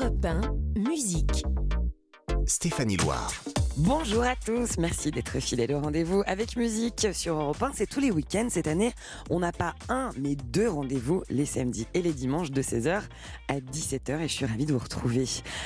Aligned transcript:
Europe 0.00 0.24
1, 0.24 0.40
musique. 0.80 1.44
Stéphanie 2.46 2.96
Loire. 2.98 3.32
Bonjour 3.76 4.22
à 4.22 4.34
tous, 4.36 4.76
merci 4.78 5.10
d'être 5.10 5.38
fidèles 5.40 5.72
au 5.72 5.80
rendez-vous 5.80 6.22
avec 6.26 6.56
musique 6.56 7.08
sur 7.12 7.34
Europe 7.34 7.62
1. 7.62 7.72
C'est 7.74 7.86
tous 7.86 8.00
les 8.00 8.10
week-ends 8.10 8.48
cette 8.50 8.66
année. 8.66 8.92
On 9.30 9.40
n'a 9.40 9.52
pas 9.52 9.74
un, 9.88 10.10
mais 10.18 10.34
deux 10.34 10.68
rendez-vous 10.68 11.22
les 11.30 11.46
samedis 11.46 11.86
et 11.94 12.02
les 12.02 12.12
dimanches 12.12 12.50
de 12.50 12.60
16h 12.60 13.02
à 13.48 13.60
17h 13.60 14.20
et 14.20 14.28
je 14.28 14.32
suis 14.32 14.46
ravie 14.46 14.66
de 14.66 14.72
vous 14.72 14.78
retrouver. 14.78 15.24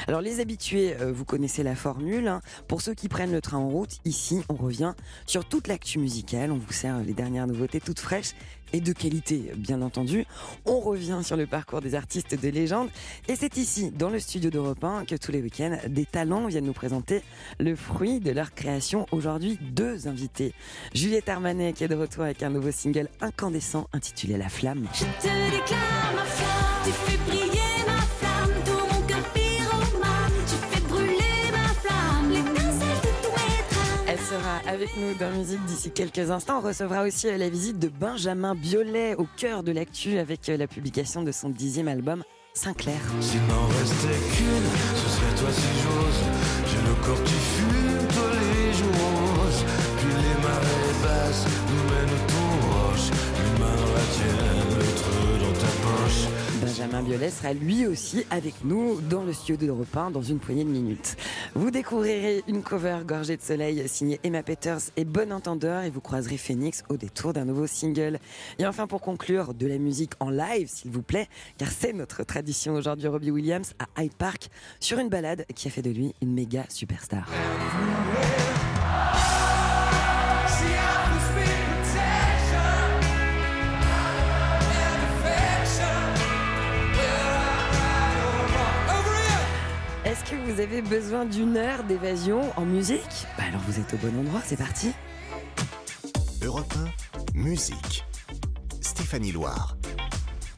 Alors 0.08 0.20
les 0.20 0.40
habitués, 0.40 0.94
euh, 1.00 1.12
vous 1.12 1.24
connaissez 1.24 1.62
la 1.62 1.74
formule. 1.74 2.28
hein. 2.28 2.42
Pour 2.68 2.82
ceux 2.82 2.94
qui 2.94 3.08
prennent 3.08 3.32
le 3.32 3.40
train 3.40 3.58
en 3.58 3.68
route, 3.68 3.98
ici 4.04 4.42
on 4.48 4.54
revient 4.54 4.94
sur 5.26 5.44
toute 5.46 5.66
l'actu 5.66 5.98
musicale. 5.98 6.52
On 6.52 6.58
vous 6.58 6.72
sert 6.72 6.98
les 7.02 7.14
dernières 7.14 7.46
nouveautés 7.46 7.80
toutes 7.80 8.00
fraîches 8.00 8.34
et 8.72 8.80
de 8.80 8.92
qualité, 8.92 9.52
bien 9.56 9.82
entendu. 9.82 10.24
On 10.66 10.80
revient 10.80 11.20
sur 11.22 11.36
le 11.36 11.46
parcours 11.46 11.80
des 11.80 11.94
artistes 11.94 12.40
de 12.40 12.48
légende. 12.48 12.88
Et 13.28 13.36
c'est 13.36 13.56
ici, 13.56 13.90
dans 13.90 14.10
le 14.10 14.18
studio 14.18 14.50
d'Europe 14.50 14.82
1, 14.82 15.04
que 15.04 15.16
tous 15.16 15.32
les 15.32 15.40
week-ends, 15.40 15.78
des 15.88 16.06
talents 16.06 16.46
viennent 16.46 16.66
nous 16.66 16.72
présenter 16.72 17.22
le 17.58 17.76
fruit 17.76 18.20
de 18.20 18.30
leur 18.30 18.54
création. 18.54 19.06
Aujourd'hui, 19.12 19.58
deux 19.60 20.08
invités. 20.08 20.52
Juliette 20.94 21.28
Armanet, 21.28 21.72
qui 21.72 21.84
est 21.84 21.88
de 21.88 21.94
retour 21.94 22.24
avec 22.24 22.42
un 22.42 22.50
nouveau 22.50 22.70
single 22.70 23.08
incandescent 23.20 23.88
intitulé 23.92 24.36
La 24.36 24.48
Flamme. 24.48 24.86
Avec 34.72 34.96
nous 34.96 35.14
dans 35.14 35.30
Musique 35.30 35.64
d'ici 35.66 35.90
quelques 35.90 36.30
instants. 36.30 36.58
On 36.58 36.66
recevra 36.66 37.02
aussi 37.02 37.28
euh, 37.28 37.36
la 37.36 37.50
visite 37.50 37.78
de 37.78 37.88
Benjamin 37.88 38.54
Biolay 38.54 39.14
au 39.16 39.26
cœur 39.36 39.62
de 39.62 39.70
l'actu 39.70 40.18
avec 40.18 40.48
euh, 40.48 40.56
la 40.56 40.66
publication 40.66 41.22
de 41.22 41.30
son 41.30 41.50
dixième 41.50 41.88
album 41.88 42.24
Sinclair. 42.54 43.00
S'il 43.20 43.40
n'en 43.42 43.66
restait 43.66 44.36
qu'une, 44.36 44.68
ce 44.96 45.08
serait 45.08 45.34
toi 45.38 45.52
si 45.52 45.68
j'ose. 45.82 46.20
J'ai 46.66 46.88
le 46.88 46.94
corps 47.04 47.22
qui 47.22 47.32
fume, 47.32 48.08
toi 48.14 48.30
les 48.32 48.72
jours. 48.72 49.22
Puis 49.98 50.08
les 50.08 50.42
marées 50.42 50.96
basses 51.02 51.61
Benjamin 56.82 57.02
Biolay 57.04 57.30
sera 57.30 57.52
lui 57.52 57.86
aussi 57.86 58.26
avec 58.28 58.64
nous 58.64 59.00
dans 59.02 59.22
le 59.22 59.32
studio 59.32 59.56
d'Europe 59.56 59.96
1 59.96 60.10
dans 60.10 60.22
une 60.22 60.40
poignée 60.40 60.64
de 60.64 60.68
minutes. 60.68 61.16
Vous 61.54 61.70
découvrirez 61.70 62.42
une 62.48 62.64
cover 62.64 62.98
gorgée 63.06 63.36
de 63.36 63.42
soleil 63.42 63.88
signée 63.88 64.18
Emma 64.24 64.42
Peters 64.42 64.80
et 64.96 65.04
Bon 65.04 65.32
Entendeur 65.32 65.84
et 65.84 65.90
vous 65.90 66.00
croiserez 66.00 66.38
Phoenix 66.38 66.82
au 66.88 66.96
détour 66.96 67.34
d'un 67.34 67.44
nouveau 67.44 67.68
single. 67.68 68.18
Et 68.58 68.66
enfin 68.66 68.88
pour 68.88 69.00
conclure, 69.00 69.54
de 69.54 69.68
la 69.68 69.78
musique 69.78 70.14
en 70.18 70.30
live 70.30 70.68
s'il 70.68 70.90
vous 70.90 71.02
plaît, 71.02 71.28
car 71.56 71.70
c'est 71.70 71.92
notre 71.92 72.24
tradition 72.24 72.74
aujourd'hui 72.74 73.06
Robbie 73.06 73.30
Williams 73.30 73.74
à 73.78 74.02
Hyde 74.02 74.14
Park 74.14 74.48
sur 74.80 74.98
une 74.98 75.08
balade 75.08 75.46
qui 75.54 75.68
a 75.68 75.70
fait 75.70 75.82
de 75.82 75.90
lui 75.90 76.16
une 76.20 76.34
méga 76.34 76.64
superstar. 76.68 77.28
Que 90.32 90.50
vous 90.50 90.60
avez 90.60 90.80
besoin 90.80 91.26
d'une 91.26 91.58
heure 91.58 91.84
d'évasion 91.84 92.40
en 92.56 92.64
musique 92.64 93.26
Bah 93.36 93.44
alors 93.48 93.60
vous 93.66 93.78
êtes 93.78 93.92
au 93.92 93.96
bon 93.98 94.18
endroit, 94.18 94.40
c'est 94.42 94.56
parti 94.56 94.92
Europe 96.42 96.72
1, 97.34 97.38
musique. 97.38 98.04
Stéphanie 98.80 99.32
Loire. 99.32 99.76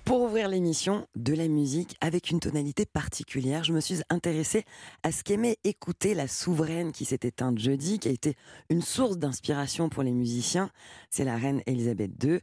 Pour 0.05 0.21
ouvrir 0.21 0.49
l'émission, 0.49 1.09
de 1.17 1.35
la 1.35 1.49
musique 1.49 1.97
avec 2.01 2.31
une 2.31 2.39
tonalité 2.39 2.87
particulière, 2.87 3.65
je 3.65 3.73
me 3.73 3.81
suis 3.81 4.01
intéressée 4.11 4.65
à 5.03 5.11
ce 5.11 5.25
qu'aimait 5.25 5.57
écouter 5.65 6.15
la 6.15 6.29
souveraine 6.29 6.93
qui 6.93 7.05
s'est 7.05 7.21
éteinte 7.23 7.59
jeudi, 7.59 7.99
qui 7.99 8.09
a 8.09 8.13
été 8.13 8.37
une 8.71 8.83
source 8.83 9.19
d'inspiration 9.19 9.89
pour 9.89 10.03
les 10.03 10.13
musiciens. 10.13 10.71
C'est 11.11 11.25
la 11.25 11.37
reine 11.37 11.63
Elisabeth 11.67 12.13
II. 12.23 12.41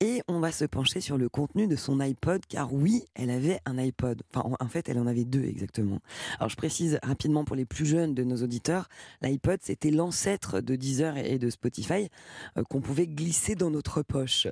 Et 0.00 0.22
on 0.28 0.40
va 0.40 0.50
se 0.52 0.64
pencher 0.64 1.00
sur 1.00 1.16
le 1.16 1.28
contenu 1.28 1.66
de 1.68 1.76
son 1.76 2.00
iPod, 2.00 2.42
car 2.48 2.74
oui, 2.74 3.04
elle 3.14 3.30
avait 3.30 3.60
un 3.64 3.78
iPod. 3.78 4.22
Enfin, 4.34 4.48
en- 4.60 4.68
fait, 4.68 4.88
elle 4.88 4.98
en 4.98 5.06
avait 5.06 5.24
deux 5.24 5.44
exactement. 5.44 6.00
Alors, 6.38 6.48
je 6.48 6.56
précise 6.56 6.98
rapidement 7.02 7.44
pour 7.44 7.54
les 7.54 7.64
plus 7.64 7.86
jeunes 7.86 8.12
de 8.12 8.24
nos 8.24 8.36
auditeurs, 8.42 8.88
l'iPod, 9.22 9.60
c'était 9.62 9.90
l'ancêtre 9.92 10.60
de 10.60 10.74
Deezer 10.74 11.16
et 11.16 11.38
de 11.38 11.48
Spotify 11.48 12.08
euh, 12.58 12.64
qu'on 12.68 12.80
pouvait 12.80 13.06
glisser 13.06 13.54
dans 13.54 13.70
notre 13.70 14.02
poche. 14.02 14.48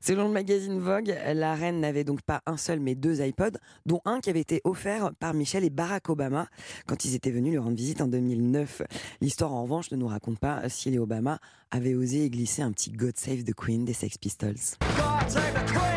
Selon 0.00 0.28
le 0.28 0.32
magazine 0.32 0.78
Vogue, 0.78 1.14
la 1.34 1.54
reine 1.54 1.80
n'avait 1.80 2.04
donc 2.04 2.22
pas 2.22 2.40
un 2.46 2.56
seul 2.56 2.78
mais 2.78 2.94
deux 2.94 3.20
iPods, 3.20 3.58
dont 3.86 4.00
un 4.04 4.20
qui 4.20 4.30
avait 4.30 4.40
été 4.40 4.60
offert 4.64 5.12
par 5.18 5.34
Michel 5.34 5.64
et 5.64 5.70
Barack 5.70 6.08
Obama 6.08 6.46
quand 6.86 7.04
ils 7.04 7.14
étaient 7.16 7.32
venus 7.32 7.50
lui 7.52 7.58
rendre 7.58 7.76
visite 7.76 8.00
en 8.00 8.06
2009. 8.06 8.82
L'histoire 9.20 9.52
en 9.52 9.62
revanche 9.64 9.90
ne 9.90 9.96
nous 9.96 10.06
raconte 10.08 10.38
pas 10.38 10.68
si 10.68 10.90
les 10.90 10.98
Obama 10.98 11.40
avaient 11.74 11.94
osé 11.94 12.30
glisser 12.30 12.62
un 12.62 12.72
petit 12.72 12.92
God 12.92 13.14
Save 13.16 13.42
the 13.42 13.52
Queen 13.52 13.84
des 13.84 13.94
Sex 13.94 14.16
Pistols. 14.16 14.76
God 14.96 15.28
save 15.28 15.54
the 15.54 15.72
Queen! 15.72 15.94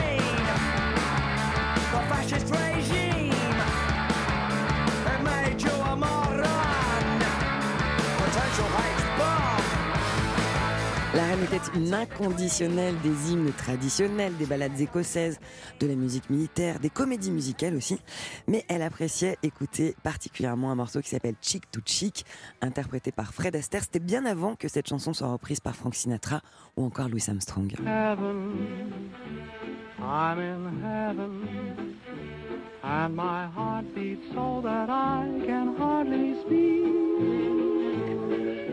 La 11.17 11.25
reine 11.25 11.44
était 11.45 11.75
une 11.75 11.95
inconditionnelle 11.95 12.94
des 13.01 13.31
hymnes 13.31 13.51
traditionnels, 13.51 14.38
des 14.38 14.45
ballades 14.45 14.79
écossaises, 14.79 15.39
de 15.79 15.88
la 15.88 15.95
musique 15.95 16.29
militaire, 16.29 16.79
des 16.79 16.91
comédies 16.91 17.31
musicales 17.31 17.75
aussi. 17.75 18.00
Mais 18.47 18.63
elle 18.67 18.83
appréciait 18.83 19.39
écouter 19.41 19.95
particulièrement 20.03 20.69
un 20.69 20.75
morceau 20.75 21.01
qui 21.01 21.09
s'appelle 21.09 21.33
Chick 21.41 21.72
to 21.72 21.79
Chick, 21.83 22.23
interprété 22.61 23.11
par 23.11 23.33
Fred 23.33 23.56
Astaire. 23.56 23.81
C'était 23.81 23.97
bien 23.97 24.27
avant 24.27 24.53
que 24.53 24.67
cette 24.67 24.88
chanson 24.88 25.11
soit 25.11 25.29
reprise 25.29 25.59
par 25.59 25.75
Frank 25.75 25.95
Sinatra 25.95 26.41
ou 26.75 26.85
encore 26.85 27.09
Louis 27.09 27.23
Armstrong. 27.27 27.73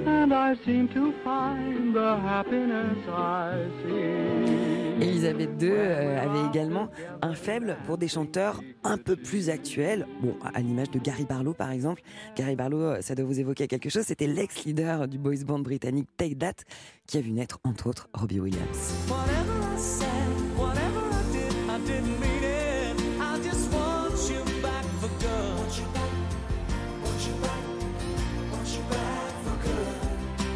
And 0.06 0.32
I 0.32 0.54
seem 0.64 0.88
to 0.88 1.12
find 1.24 1.94
the 1.94 2.16
happiness 2.16 2.98
I 3.08 3.68
seek. 3.82 4.74
Elisabeth 5.00 5.60
II 5.60 5.70
euh, 5.70 6.22
avait 6.22 6.46
également 6.48 6.88
un 7.20 7.34
faible 7.34 7.76
pour 7.84 7.98
des 7.98 8.06
chanteurs 8.06 8.60
un 8.84 8.96
peu 8.96 9.16
plus 9.16 9.50
actuels, 9.50 10.06
bon, 10.22 10.36
à 10.54 10.60
l'image 10.60 10.90
de 10.90 10.98
Gary 10.98 11.24
Barlow 11.24 11.52
par 11.52 11.72
exemple. 11.72 12.02
Gary 12.36 12.54
Barlow, 12.54 12.80
euh, 12.80 13.00
ça 13.00 13.14
doit 13.14 13.24
vous 13.24 13.40
évoquer 13.40 13.66
quelque 13.66 13.88
chose, 13.88 14.04
c'était 14.04 14.26
l'ex-leader 14.26 15.08
du 15.08 15.18
boys 15.18 15.42
band 15.44 15.60
britannique 15.60 16.08
Take 16.16 16.36
That, 16.36 16.64
qui 17.06 17.18
a 17.18 17.20
vu 17.20 17.32
naître 17.32 17.58
entre 17.64 17.88
autres 17.88 18.08
Robbie 18.14 18.40
Williams. 18.40 18.94
Whatever 19.08 19.58
I 19.74 19.78
said, 19.78 20.06
whatever 20.56 21.00
I 21.10 21.32
did, 21.32 21.52
I 21.68 21.78
didn't 21.86 22.20
mean 22.20 22.33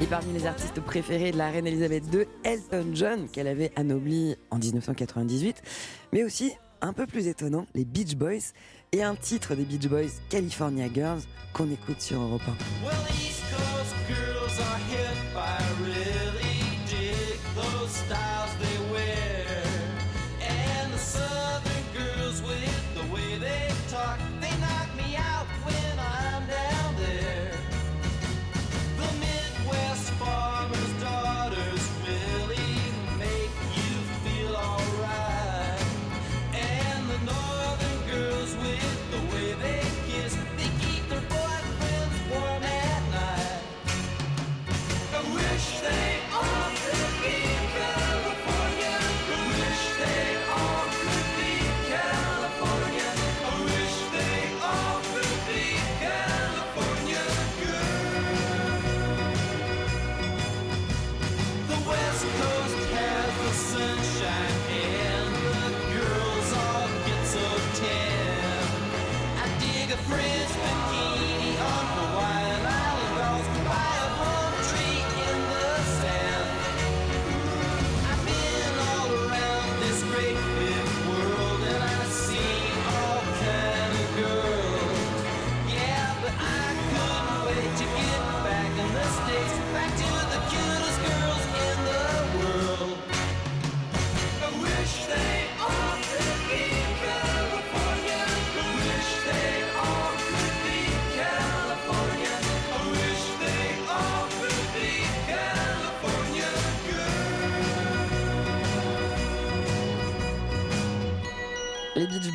parmi 0.08 0.32
les 0.32 0.46
artistes 0.46 0.80
préférés 0.80 1.32
de 1.32 1.36
la 1.36 1.50
reine 1.50 1.66
Elisabeth 1.66 2.04
II, 2.12 2.24
Elton 2.44 2.86
John, 2.94 3.28
qu'elle 3.28 3.46
avait 3.46 3.72
anobli 3.76 4.36
en 4.50 4.58
1998, 4.58 5.62
mais 6.12 6.24
aussi, 6.24 6.52
un 6.80 6.92
peu 6.92 7.06
plus 7.06 7.26
étonnant, 7.26 7.66
les 7.74 7.84
Beach 7.84 8.14
Boys, 8.14 8.52
et 8.92 9.02
un 9.02 9.14
titre 9.14 9.54
des 9.54 9.64
Beach 9.64 9.88
Boys, 9.88 10.10
California 10.30 10.86
Girls, 10.92 11.22
qu'on 11.52 11.70
écoute 11.70 12.00
sur 12.00 12.20
Europe 12.20 12.42
1. 12.46 13.77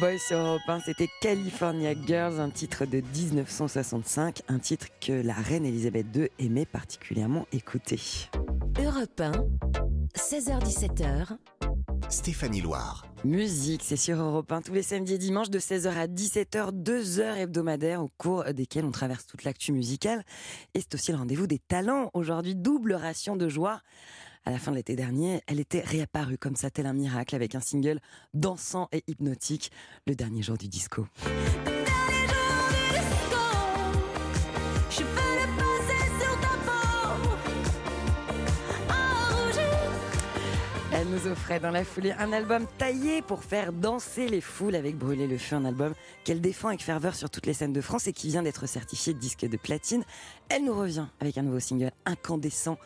Boys 0.04 0.20
sur 0.20 0.38
Europe 0.38 0.68
1, 0.68 0.82
c'était 0.82 1.08
California 1.22 1.94
Girls, 2.06 2.42
un 2.42 2.50
titre 2.50 2.86
de 2.86 2.98
1965, 3.00 4.42
un 4.50 4.60
titre 4.60 4.88
que 5.00 5.14
la 5.14 5.34
reine 5.34 5.66
Elisabeth 5.66 6.08
II 6.14 6.28
aimait 6.40 6.66
particulièrement 6.66 7.48
écouter. 7.54 8.02
Europe 8.84 9.22
1, 9.22 9.32
16h17h, 10.14 11.38
Stéphanie 12.10 12.60
Loire. 12.60 13.06
Musique, 13.24 13.82
c'est 13.82 13.96
sur 13.96 14.20
Europe 14.20 14.52
1 14.52 14.64
tous 14.64 14.74
les 14.74 14.84
samedis 14.84 15.14
et 15.14 15.18
dimanches 15.18 15.50
de 15.50 15.60
16h 15.60 15.96
à 15.96 16.08
17h, 16.08 16.72
deux 16.74 17.22
heures 17.22 17.38
hebdomadaires 17.38 18.04
au 18.04 18.10
cours 18.18 18.44
desquelles 18.54 18.84
on 18.84 18.92
traverse 18.92 19.26
toute 19.26 19.46
l'actu 19.46 19.72
musicale. 19.72 20.26
Et 20.74 20.82
c'est 20.82 20.96
aussi 20.96 21.14
le 21.14 21.18
rendez-vous 21.18 21.48
des 21.48 21.60
talents. 21.60 22.10
Aujourd'hui, 22.14 22.56
double 22.56 22.96
ration 22.96 23.38
de 23.38 23.48
joie. 23.48 23.80
À 24.46 24.52
la 24.52 24.60
fin 24.60 24.72
de 24.72 24.76
l'été 24.76 24.98
dernier, 24.98 25.42
elle 25.48 25.62
était 25.62 25.80
réapparue 25.80 26.38
comme 26.38 26.58
ça, 26.58 26.70
tel 26.70 26.86
un 26.86 26.92
miracle, 26.92 27.34
avec 27.34 27.56
un 27.56 27.62
single 27.62 28.00
dansant 28.34 28.90
et 28.92 29.02
hypnotique, 29.08 29.72
le 30.06 30.16
dernier 30.16 30.42
jour 30.42 30.58
du 30.58 30.68
disco. 30.68 31.08
Elle 40.92 41.08
nous 41.10 41.28
offrait 41.28 41.62
dans 41.62 41.72
la 41.72 41.86
foulée 41.86 42.12
un 42.12 42.34
album 42.34 42.66
taillé 42.78 43.22
pour 43.22 43.46
faire 43.46 43.72
danser 43.72 44.28
les 44.28 44.42
foules 44.42 44.76
avec 44.76 44.98
Brûler 44.98 45.28
le 45.28 45.38
feu, 45.38 45.56
un 45.56 45.66
album 45.66 45.94
qu'elle 46.26 46.42
défend 46.42 46.68
avec 46.68 46.84
ferveur 46.84 47.16
sur 47.16 47.30
toutes 47.30 47.46
les 47.46 47.54
scènes 47.54 47.74
de 47.74 47.82
France 47.82 48.08
et 48.08 48.14
qui 48.14 48.28
vient 48.28 48.44
d'être 48.44 48.68
certifié 48.68 49.14
disque 49.14 49.46
de 49.46 49.58
platine. 49.58 50.04
Elle 50.50 50.66
nous 50.66 50.78
revient 50.78 51.08
avec 51.22 51.38
un 51.38 51.44
nouveau 51.44 51.62
single 51.62 51.92
incandescent 52.06 52.78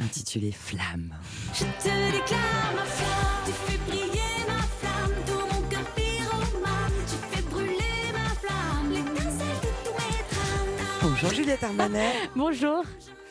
intitulé 0.00 0.50
Flamme. 0.52 1.14
Je 1.52 1.64
te 1.64 2.12
déclare 2.12 2.72
ma 2.74 2.82
flamme, 2.82 3.44
tu 3.46 3.52
fais 3.52 3.78
briller 3.86 4.20
ma 4.48 4.62
flamme, 4.62 5.14
tout 5.26 5.54
mon 5.54 5.62
cœur 5.68 5.84
pyromane, 5.94 6.92
tu 7.06 7.36
fais 7.36 7.42
brûler 7.42 8.12
ma 8.12 8.28
flamme, 8.34 8.90
l'étincelle 8.90 9.60
de 9.62 9.68
tous 9.84 9.92
mes 9.94 10.24
trames. 10.30 11.10
Bonjour 11.10 11.30
Juliette 11.30 11.62
Armanet, 11.62 12.12
Bonjour, 12.34 12.82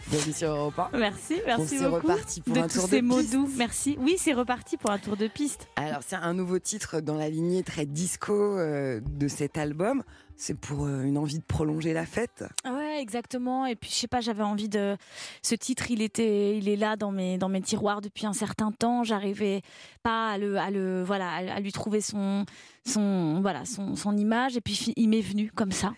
bienvenue 0.09 0.33
sur 0.33 0.49
Europe 0.51 0.79
1. 0.93 0.97
merci, 0.97 1.41
merci 1.45 1.77
c'est 1.77 1.89
beaucoup 1.89 2.07
reparti 2.07 2.41
pour 2.41 2.53
de 2.55 2.59
un 2.61 2.67
tous 2.67 2.73
tour 2.79 2.83
de 2.87 2.89
ces 2.89 3.01
mots 3.01 3.17
piste. 3.19 3.33
doux. 3.33 3.49
Merci. 3.57 3.97
Oui, 3.99 4.15
c'est 4.17 4.33
reparti 4.33 4.77
pour 4.77 4.91
un 4.91 4.99
tour 4.99 5.17
de 5.17 5.27
piste. 5.27 5.67
Alors 5.75 6.01
c'est 6.07 6.15
un 6.15 6.33
nouveau 6.33 6.59
titre 6.59 7.01
dans 7.01 7.17
la 7.17 7.29
lignée 7.29 7.63
très 7.63 7.85
disco 7.85 8.33
euh, 8.33 9.01
de 9.03 9.27
cet 9.27 9.57
album. 9.57 10.03
C'est 10.35 10.57
pour 10.59 10.85
euh, 10.85 11.03
une 11.03 11.17
envie 11.17 11.39
de 11.39 11.43
prolonger 11.43 11.93
la 11.93 12.05
fête. 12.05 12.43
Ouais, 12.65 12.99
exactement. 12.99 13.65
Et 13.65 13.75
puis 13.75 13.89
je 13.89 13.95
sais 13.95 14.07
pas, 14.07 14.19
j'avais 14.21 14.43
envie 14.43 14.69
de 14.69 14.97
ce 15.41 15.55
titre, 15.55 15.89
il 15.91 16.01
était, 16.01 16.57
il 16.57 16.67
est 16.67 16.75
là 16.75 16.95
dans 16.95 17.11
mes 17.11 17.37
dans 17.37 17.49
mes 17.49 17.61
tiroirs 17.61 18.01
depuis 18.01 18.25
un 18.25 18.33
certain 18.33 18.71
temps. 18.71 19.03
J'arrivais 19.03 19.61
pas 20.01 20.31
à 20.31 20.37
le, 20.37 20.57
à 20.57 20.69
le, 20.71 21.03
voilà, 21.03 21.29
à, 21.31 21.55
à 21.55 21.59
lui 21.59 21.71
trouver 21.71 22.01
son 22.01 22.45
son 22.85 23.41
voilà 23.41 23.65
son, 23.65 23.95
son 23.95 24.17
image. 24.17 24.57
Et 24.57 24.61
puis 24.61 24.93
il 24.95 25.09
m'est 25.09 25.21
venu 25.21 25.51
comme 25.53 25.71
ça. 25.71 25.93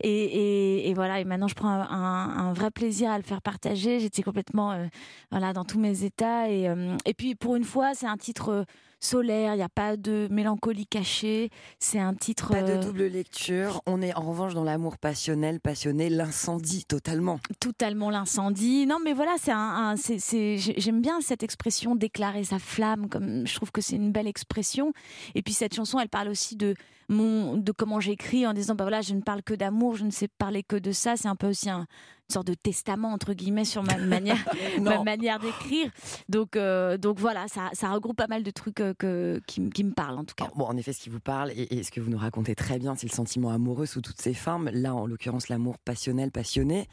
Et, 0.00 0.10
et, 0.10 0.90
et 0.90 0.94
voilà. 0.94 1.20
Et 1.20 1.24
maintenant 1.24 1.48
je 1.48 1.54
prends 1.54 1.68
un, 1.68 2.52
vrai 2.52 2.70
plaisir 2.70 3.10
à 3.10 3.18
le 3.18 3.24
faire 3.24 3.42
partager. 3.42 4.00
J'étais 4.00 4.22
complètement 4.22 4.72
euh, 4.72 4.86
voilà 5.30 5.52
dans 5.52 5.64
tous 5.64 5.78
mes 5.78 6.04
états. 6.04 6.50
Et 6.50 6.68
euh, 6.68 6.96
et 7.04 7.14
puis 7.14 7.34
pour 7.34 7.56
une 7.56 7.64
fois, 7.64 7.94
c'est 7.94 8.06
un 8.06 8.16
titre 8.16 8.48
euh, 8.50 8.64
solaire. 9.00 9.54
Il 9.54 9.58
n'y 9.58 9.62
a 9.62 9.68
pas 9.68 9.96
de 9.96 10.28
mélancolie 10.30 10.86
cachée. 10.86 11.50
C'est 11.78 11.98
un 11.98 12.14
titre. 12.14 12.48
Pas 12.48 12.62
de 12.62 12.82
double 12.82 13.06
lecture. 13.06 13.82
On 13.86 14.02
est 14.02 14.14
en 14.14 14.22
revanche 14.22 14.54
dans 14.54 14.64
l'amour 14.64 14.98
passionnel, 14.98 15.60
passionné, 15.60 16.08
l'incendie 16.08 16.84
totalement. 16.84 17.40
totalement 17.60 18.10
l'incendie. 18.10 18.86
Non, 18.86 18.98
mais 19.04 19.12
voilà, 19.12 19.36
c'est 19.40 19.52
un, 19.52 19.94
j'aime 19.96 21.00
bien 21.00 21.20
cette 21.20 21.42
expression 21.42 21.94
déclarer 21.94 22.44
sa 22.44 22.58
flamme. 22.58 23.08
Comme 23.08 23.46
je 23.46 23.54
trouve 23.54 23.70
que 23.70 23.80
c'est 23.80 23.96
une 23.96 24.12
belle 24.12 24.28
expression. 24.28 24.92
Et 25.34 25.42
puis 25.42 25.54
cette 25.54 25.74
chanson, 25.74 25.98
elle 26.00 26.08
parle 26.08 26.27
aussi 26.28 26.56
de 26.56 26.74
mon, 27.08 27.56
de 27.56 27.72
comment 27.72 28.00
j'écris 28.00 28.46
en 28.46 28.52
disant 28.52 28.74
bah 28.74 28.84
voilà, 28.84 29.00
je 29.00 29.14
ne 29.14 29.20
parle 29.20 29.42
que 29.42 29.54
d'amour, 29.54 29.96
je 29.96 30.04
ne 30.04 30.10
sais 30.10 30.28
parler 30.28 30.62
que 30.62 30.76
de 30.76 30.92
ça. 30.92 31.16
C'est 31.16 31.28
un 31.28 31.36
peu 31.36 31.48
aussi 31.48 31.70
un, 31.70 31.80
une 31.80 32.32
sorte 32.32 32.46
de 32.46 32.54
testament 32.54 33.12
entre 33.12 33.32
guillemets 33.32 33.64
sur 33.64 33.82
ma 33.82 33.96
manière, 33.98 34.44
ma 34.80 35.02
manière 35.02 35.38
d'écrire. 35.38 35.90
Donc, 36.28 36.56
euh, 36.56 36.98
donc 36.98 37.18
voilà, 37.18 37.48
ça, 37.48 37.70
ça 37.72 37.90
regroupe 37.90 38.16
pas 38.16 38.26
mal 38.26 38.42
de 38.42 38.50
trucs 38.50 38.80
euh, 38.80 38.92
que, 38.98 39.40
qui, 39.46 39.68
qui 39.70 39.84
me 39.84 39.92
parlent 39.92 40.18
en 40.18 40.24
tout 40.24 40.34
cas. 40.34 40.44
Alors, 40.44 40.56
bon, 40.56 40.64
en 40.66 40.76
effet, 40.76 40.92
ce 40.92 41.00
qui 41.00 41.08
vous 41.08 41.20
parle 41.20 41.50
et, 41.52 41.78
et 41.78 41.82
ce 41.82 41.90
que 41.90 42.00
vous 42.00 42.10
nous 42.10 42.18
racontez 42.18 42.54
très 42.54 42.78
bien, 42.78 42.94
c'est 42.94 43.08
le 43.08 43.14
sentiment 43.14 43.50
amoureux 43.50 43.86
sous 43.86 44.02
toutes 44.02 44.20
ses 44.20 44.34
formes. 44.34 44.68
Là, 44.72 44.94
en 44.94 45.06
l'occurrence, 45.06 45.48
l'amour 45.48 45.78
passionnel, 45.78 46.30
passionné. 46.30 46.88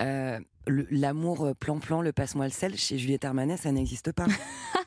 Euh, 0.00 0.38
l'amour 0.66 1.54
plan-plan, 1.58 2.00
le 2.02 2.12
passe-moi 2.12 2.46
le 2.46 2.52
sel, 2.52 2.76
chez 2.76 2.98
Juliette 2.98 3.24
Armanet, 3.24 3.56
ça 3.56 3.70
n'existe 3.70 4.12
pas. 4.12 4.26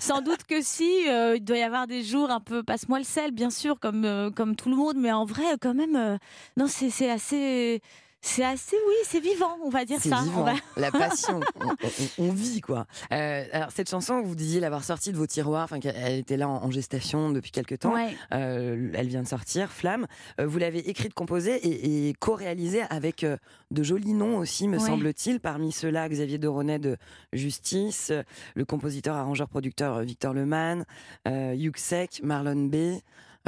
Sans 0.00 0.20
doute 0.22 0.44
que 0.44 0.62
si, 0.62 1.08
euh, 1.08 1.36
il 1.36 1.44
doit 1.44 1.58
y 1.58 1.62
avoir 1.62 1.86
des 1.86 2.02
jours 2.02 2.30
un 2.30 2.40
peu 2.40 2.62
passe-moi 2.62 2.98
le 2.98 3.04
sel, 3.04 3.30
bien 3.32 3.50
sûr, 3.50 3.78
comme, 3.80 4.04
euh, 4.04 4.30
comme 4.30 4.56
tout 4.56 4.68
le 4.70 4.76
monde, 4.76 4.96
mais 4.98 5.12
en 5.12 5.24
vrai, 5.24 5.44
quand 5.60 5.74
même, 5.74 5.96
euh, 5.96 6.16
non, 6.56 6.66
c'est 6.66 6.90
c'est 6.90 7.10
assez. 7.10 7.80
C'est 8.24 8.44
assez, 8.44 8.76
oui, 8.88 8.94
c'est 9.04 9.18
vivant, 9.18 9.58
on 9.64 9.68
va 9.68 9.84
dire 9.84 9.98
ça. 10.00 10.18
On 10.20 10.22
vivant, 10.22 10.44
va- 10.44 10.52
la 10.76 10.92
passion, 10.92 11.40
on, 11.60 11.68
on- 11.70 12.28
on 12.28 12.32
vit 12.32 12.60
quoi. 12.60 12.86
Euh, 13.12 13.44
alors 13.52 13.70
cette 13.72 13.90
chanson, 13.90 14.22
vous 14.22 14.36
disiez 14.36 14.60
l'avoir 14.60 14.84
sortie 14.84 15.10
de 15.10 15.16
vos 15.16 15.26
tiroirs, 15.26 15.64
enfin 15.64 15.80
qu'elle 15.80 16.18
était 16.18 16.36
là 16.36 16.48
en, 16.48 16.62
en 16.64 16.70
gestation 16.70 17.30
depuis 17.30 17.50
quelques 17.50 17.80
temps. 17.80 17.94
Ouais. 17.94 18.14
Euh, 18.32 18.90
elle 18.94 19.08
vient 19.08 19.22
de 19.22 19.28
sortir, 19.28 19.70
Flamme. 19.72 20.06
Euh, 20.40 20.46
vous 20.46 20.58
l'avez 20.58 20.88
écrite, 20.88 21.14
composée 21.14 21.56
et, 21.56 22.08
et 22.08 22.14
co-réalisée 22.14 22.82
avec 22.90 23.26
de 23.72 23.82
jolis 23.82 24.14
noms 24.14 24.38
aussi, 24.38 24.68
me 24.68 24.78
Ouais. 24.78 24.86
semble-t-il. 24.86 25.40
Parmi 25.40 25.72
ceux-là, 25.72 26.08
Xavier 26.08 26.38
Deronet 26.38 26.78
de 26.78 26.96
Justice, 27.32 28.12
le 28.54 28.64
compositeur, 28.64 29.16
arrangeur, 29.16 29.48
producteur 29.48 30.00
Victor 30.02 30.32
Lemann, 30.32 30.84
euh, 31.26 31.54
Yuxek, 31.56 32.20
Marlon 32.22 32.66
B. 32.66 32.76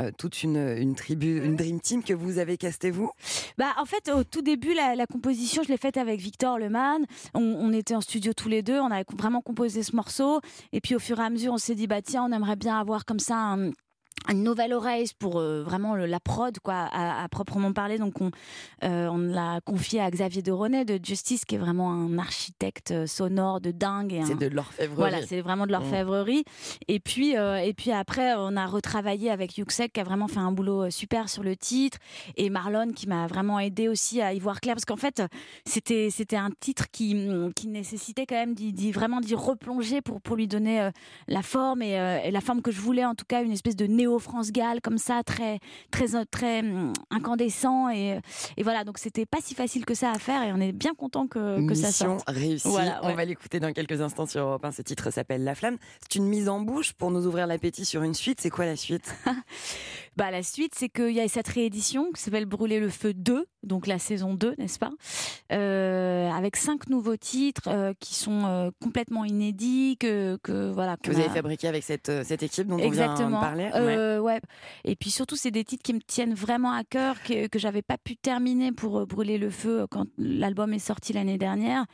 euh, 0.01 0.11
toute 0.17 0.43
une, 0.43 0.95
tribu, 0.95 1.45
une 1.45 1.57
dream 1.57 1.81
team 1.81 2.03
que 2.03 2.13
vous 2.15 2.39
avez 2.39 2.57
casté 2.57 2.91
vous? 2.91 3.11
Bah, 3.59 3.75
en 3.79 3.85
fait, 3.85 4.11
au 4.11 4.25
tout 4.25 4.43
début, 4.43 4.75
la, 4.75 5.07
composition, 5.07 5.63
je 5.63 5.69
l'ai 5.69 5.77
faite 5.77 5.97
avec 5.97 6.21
Victor 6.21 6.59
Lemann. 6.59 7.05
On, 7.35 7.41
on 7.43 7.73
était 7.73 7.95
en 7.95 8.01
studio 8.01 8.33
tous 8.33 8.49
les 8.49 8.63
deux, 8.63 8.79
on 8.79 8.91
avait 8.91 9.05
vraiment 9.17 9.41
composé 9.41 9.83
ce 9.83 9.95
morceau. 9.95 10.41
Et 10.73 10.81
puis, 10.81 10.95
au 10.95 10.99
fur 10.99 11.21
et 11.21 11.23
à 11.23 11.31
mesure, 11.31 11.53
on 11.53 11.59
s'est 11.59 11.75
dit, 11.75 11.87
bah 11.87 12.03
tiens, 12.03 12.25
on 12.29 12.33
aimerait 12.33 12.57
bien 12.57 12.79
avoir 12.79 13.05
comme 13.05 13.21
ça 13.21 13.37
un- 13.37 13.71
une 14.31 14.43
nouvelle 14.43 14.73
oreille 14.73 15.07
pour 15.19 15.39
euh, 15.39 15.63
vraiment 15.63 15.95
le- 15.95 16.07
la 16.07 16.21
prod 16.21 16.59
quoi 16.61 16.75
à, 16.91 17.23
à 17.25 17.29
proprement 17.29 17.73
parler. 17.73 17.99
Donc 17.99 18.21
on 18.21 18.31
euh, 18.83 19.09
on 19.09 19.19
l'a 19.19 19.61
confié 19.65 20.01
à 20.01 20.11
Xavier 20.11 20.43
de 20.43 20.51
Ronet 20.53 20.85
de 20.85 20.99
Justice 21.05 21.45
qui 21.45 21.55
est 21.57 21.59
vraiment 21.59 21.93
un 21.93 22.19
architecte 22.19 22.91
euh, 22.91 23.07
sonore 23.07 23.61
de 23.61 23.71
dingue 23.71 24.21
C'est 24.25 24.33
un- 24.33 24.37
de 24.37 24.47
l'orfèvrerie. 24.47 24.97
voilà, 24.97 25.27
c'est 25.27 25.41
vraiment 25.41 25.67
de 25.67 25.73
l'orfèvrerie. 25.73 26.45
Et 26.89 27.01
puis, 27.01 27.37
euh, 27.37 27.57
et 27.59 27.75
puis 27.75 27.91
après, 27.93 28.35
on 28.37 28.57
a 28.57 28.67
retravaillé 28.67 29.31
avec 29.31 29.59
Yuxek 29.59 29.93
qui 29.93 30.01
a 30.01 30.05
vraiment 30.05 30.29
fait 30.29 30.39
un 30.41 30.53
boulot 30.53 30.91
super 30.91 31.29
sur 31.29 31.43
le 31.43 31.57
titre, 31.57 31.99
et 32.37 32.49
Marlon 32.51 32.93
qui 32.93 33.07
m'a 33.09 33.27
vraiment 33.27 33.59
aidé 33.61 33.89
aussi 33.89 34.21
à 34.21 34.33
y 34.33 34.39
voir 34.39 34.61
clair, 34.61 34.75
parce 34.75 34.85
qu'en 34.85 34.97
fait, 34.97 35.23
c'était 35.67 36.09
c'était 36.11 36.37
un 36.37 36.51
titre 36.61 36.87
qui 36.91 37.15
mm, 37.15 37.53
qui 37.55 37.69
nécessitait 37.69 38.27
quand 38.27 38.35
même 38.37 38.55
d'y, 38.55 38.91
vraiment 38.93 39.21
d'y 39.21 39.35
replonger 39.35 40.01
pour 40.01 40.21
pour 40.21 40.37
lui 40.37 40.49
donner 40.49 40.89
la 41.29 41.43
forme 41.43 41.83
et, 41.83 41.93
et 42.25 42.31
la 42.31 42.41
forme 42.41 42.63
que 42.63 42.71
je 42.71 42.81
voulais, 42.81 43.05
en 43.05 43.15
tout 43.15 43.25
cas 43.27 43.43
une 43.43 43.53
espèce 43.53 43.77
de 43.77 43.87
néo 43.87 44.14
France 44.19 44.53
Gall 44.53 44.81
comme 44.81 44.99
ça, 44.99 45.23
très 45.25 45.61
très 45.91 46.15
euh, 46.15 46.25
très 46.31 46.63
mm, 46.63 46.93
incandescent 47.11 47.91
et 47.91 48.21
et 48.57 48.63
voilà. 48.63 48.85
Donc 48.85 48.99
c'était 48.99 49.27
pas 49.27 49.39
si 49.41 49.55
facile 49.55 49.85
que 49.85 49.95
ça 49.95 50.11
à 50.11 50.19
faire, 50.19 50.43
et 50.43 50.53
on 50.53 50.61
est 50.61 50.73
bien 50.73 50.95
content 50.95 51.27
que 51.27 51.67
que 51.67 51.75
ça 51.75 51.93
sorte. 51.93 52.23
réussie. 52.27 52.69
Voilà, 52.69 53.01
On 53.03 53.15
va 53.15 53.25
l'écouter 53.25 53.61
dans 53.61 53.73
quelques 53.73 54.01
instants 54.01 54.27
sur 54.27 54.43
Europe 54.43 54.65
1. 54.65 54.73
Ce 54.73 54.83
titre 54.83 55.11
s'appelle 55.11 55.45
La 55.45 55.55
Flamme. 55.55 55.79
C'est 56.03 56.17
une 56.19 56.27
mise 56.27 56.49
en 56.49 56.61
bouche 56.61 56.93
pour 56.93 57.11
nous 57.11 57.27
ouvrir 57.27 57.47
l'appétit 57.47 57.85
sur 57.85 58.03
une 58.03 58.15
suite. 58.15 58.41
C'est 58.41 58.51
quoi 58.51 58.67
la 58.67 58.77
suite? 58.77 59.15
Bah, 60.17 60.31
la 60.31 60.45
suite, 60.45 60.75
c'est 60.77 60.89
qu'il 60.89 61.11
y 61.11 61.21
a 61.21 61.27
cette 61.27 61.49
réédition 61.49 62.13
qui 62.13 62.23
s'appelle 62.23 62.47
Brûler 62.47 62.79
le 62.79 62.89
feu 62.89 63.13
2, 63.13 63.47
donc 63.65 63.87
la 63.87 63.99
saison 63.99 64.35
2, 64.35 64.55
n'est-ce 64.59 64.79
pas 64.79 64.91
Euh, 65.53 66.31
Avec 66.31 66.57
cinq 66.57 66.89
nouveaux 66.89 67.17
titres 67.17 67.69
euh, 67.69 67.93
qui 68.01 68.15
sont 68.15 68.45
euh, 68.45 68.71
complètement 68.83 69.25
inédits, 69.25 69.97
que, 69.99 70.39
que 70.43 70.71
voilà. 70.73 70.97
que 70.97 71.11
vous 71.11 71.19
avez 71.21 71.29
fabriqué 71.29 71.69
avec 71.69 71.83
cette, 71.83 72.11
cette 72.25 72.43
équipe 72.43 72.67
dont 72.67 72.75
on 72.75 72.79
vient 72.79 72.87
Exactement. 72.87 73.39
de 73.39 73.45
parler 73.45 73.71
Ouais. 73.75 74.19
Ouais. 74.19 74.41
Et 74.85 74.97
puis 74.97 75.11
surtout, 75.11 75.37
c'est 75.37 75.51
des 75.51 75.65
titres 75.65 75.83
qui 75.83 75.95
me 75.95 76.01
tiennent 76.01 76.35
vraiment 76.35 76.73
à 76.73 76.85
cœur, 76.85 77.23
que, 77.23 77.47
que 77.47 77.59
j'avais 77.59 77.83
pas 77.83 77.99
pu 77.99 78.17
terminer 78.17 78.73
pour 78.73 79.07
brûler 79.07 79.39
le 79.39 79.51
feu 79.51 79.87
quand 79.91 80.07
l'album 80.19 80.73
est 80.73 80.79
sorti 80.79 81.13
l'année 81.13 81.39
dernière. 81.39 81.85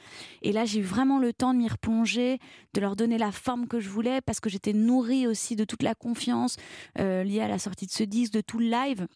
Et 0.42 0.52
là, 0.52 0.64
j'ai 0.64 0.80
eu 0.80 0.84
vraiment 0.84 1.18
le 1.18 1.32
temps 1.32 1.52
de 1.54 1.58
m'y 1.58 1.68
replonger, 1.68 2.38
de 2.74 2.80
leur 2.80 2.96
donner 2.96 3.18
la 3.18 3.32
forme 3.32 3.66
que 3.66 3.80
je 3.80 3.88
voulais, 3.88 4.20
parce 4.20 4.40
que 4.40 4.48
j'étais 4.50 4.72
nourrie 4.72 5.26
aussi 5.26 5.56
de 5.56 5.64
toute 5.64 5.82
la 5.82 5.94
confiance 5.94 6.56
liée 6.98 7.40
à 7.40 7.48
la 7.48 7.58
sortie 7.58 7.86
de 7.86 7.90
ce 7.92 8.04
disque, 8.04 8.32
de 8.32 8.40
tout 8.40 8.58
le 8.58 8.66
live. 8.70 9.06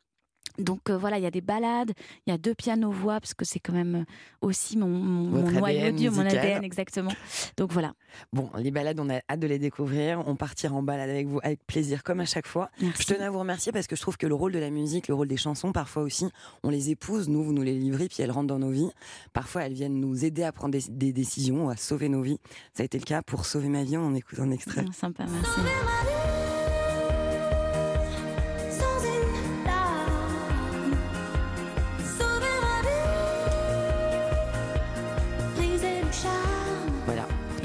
Donc 0.59 0.91
euh, 0.91 0.97
voilà, 0.97 1.19
il 1.19 1.25
y 1.25 1.27
a 1.27 1.31
des 1.31 1.41
balades, 1.41 1.93
il 2.27 2.31
y 2.31 2.33
a 2.33 2.39
deux 2.39 2.55
pianos-voix, 2.55 3.21
parce 3.21 3.35
que 3.35 3.45
c'est 3.45 3.61
quand 3.61 3.73
même 3.73 3.95
euh, 3.95 4.05
aussi 4.41 4.77
mon, 4.77 4.89
mon, 4.89 5.43
mon 5.43 5.51
noyau 5.51 5.81
ADN 5.81 5.97
dur, 5.97 6.13
mon. 6.13 6.25
ADN, 6.25 6.65
exactement. 6.65 7.13
Donc 7.57 7.73
voilà. 7.73 7.95
Bon, 8.33 8.51
les 8.59 8.71
balades, 8.71 9.01
on 9.01 9.09
a 9.11 9.21
hâte 9.29 9.41
de 9.41 9.47
les 9.47 9.59
découvrir. 9.59 10.23
On 10.27 10.37
partira 10.37 10.75
en 10.75 10.83
balade 10.83 11.11
avec 11.11 11.27
vous 11.27 11.41
avec 11.43 11.65
plaisir, 11.67 12.03
comme 12.03 12.21
à 12.21 12.25
chaque 12.25 12.47
fois. 12.47 12.71
Merci. 12.81 13.03
Je 13.03 13.15
tenais 13.15 13.25
à 13.25 13.31
vous 13.31 13.39
remercier 13.39 13.73
parce 13.73 13.87
que 13.87 13.97
je 13.97 14.01
trouve 14.01 14.17
que 14.17 14.27
le 14.27 14.35
rôle 14.35 14.53
de 14.53 14.59
la 14.59 14.71
musique, 14.71 15.09
le 15.09 15.15
rôle 15.15 15.29
des 15.29 15.37
chansons, 15.37 15.73
parfois 15.73 16.03
aussi, 16.03 16.27
on 16.63 16.71
les 16.71 16.91
épouse, 16.91 17.29
nous, 17.29 17.43
vous 17.43 17.53
nous 17.53 17.63
les 17.63 17.75
livrez, 17.75 18.09
puis 18.09 18.23
elles 18.23 18.31
rentrent 18.31 18.49
dans 18.49 18.59
nos 18.59 18.71
vies. 18.71 18.91
Parfois, 19.33 19.63
elles 19.63 19.75
viennent 19.75 20.01
nous 20.01 20.25
aider 20.25 20.45
à 20.45 20.53
prendre 20.53 20.73
des, 20.73 20.85
des 20.89 21.13
décisions, 21.13 21.69
à 21.69 21.77
sauver 21.77 22.09
nos 22.09 22.23
vies. 22.23 22.39
Ça 22.75 22.83
a 22.83 22.87
été 22.87 22.99
le 22.99 23.05
cas 23.05 23.23
pour 23.23 23.45
Sauver 23.45 23.69
ma 23.69 23.85
vie. 23.85 23.97
On 23.97 24.15
écoute 24.15 24.39
un 24.41 24.51
extrait. 24.51 24.85
Ah, 24.89 24.93
Sympa, 24.93 25.25
merci. 25.31 26.44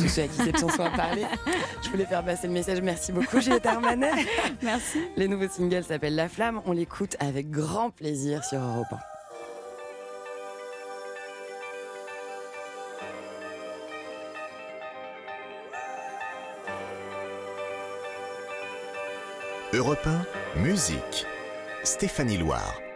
Ceux 0.10 0.24
à 0.24 0.28
qui 0.28 0.38
cette 0.38 0.60
chanson 0.60 0.84
a 0.84 0.90
parlé. 0.90 1.24
Je 1.84 1.90
voulais 1.90 2.06
faire 2.06 2.24
passer 2.24 2.48
le 2.48 2.54
message. 2.54 2.82
Merci 2.82 3.12
beaucoup, 3.12 3.40
Juliette 3.40 3.66
Armanet. 3.66 4.26
Merci. 4.62 5.00
Les 5.16 5.28
nouveaux 5.28 5.48
singles 5.48 5.84
s'appellent 5.84 6.16
La 6.16 6.30
Flamme. 6.30 6.62
On 6.66 6.72
l'écoute 6.72 7.16
avec 7.20 7.50
grand 7.50 7.92
plaisir 7.92 8.44
sur 8.44 8.60
Europe 8.60 8.88
1. 8.92 8.98
Europe 19.72 20.08
1, 20.56 20.62
musique. 20.62 21.28
Stéphanie 21.84 22.38
Loire. 22.38 22.89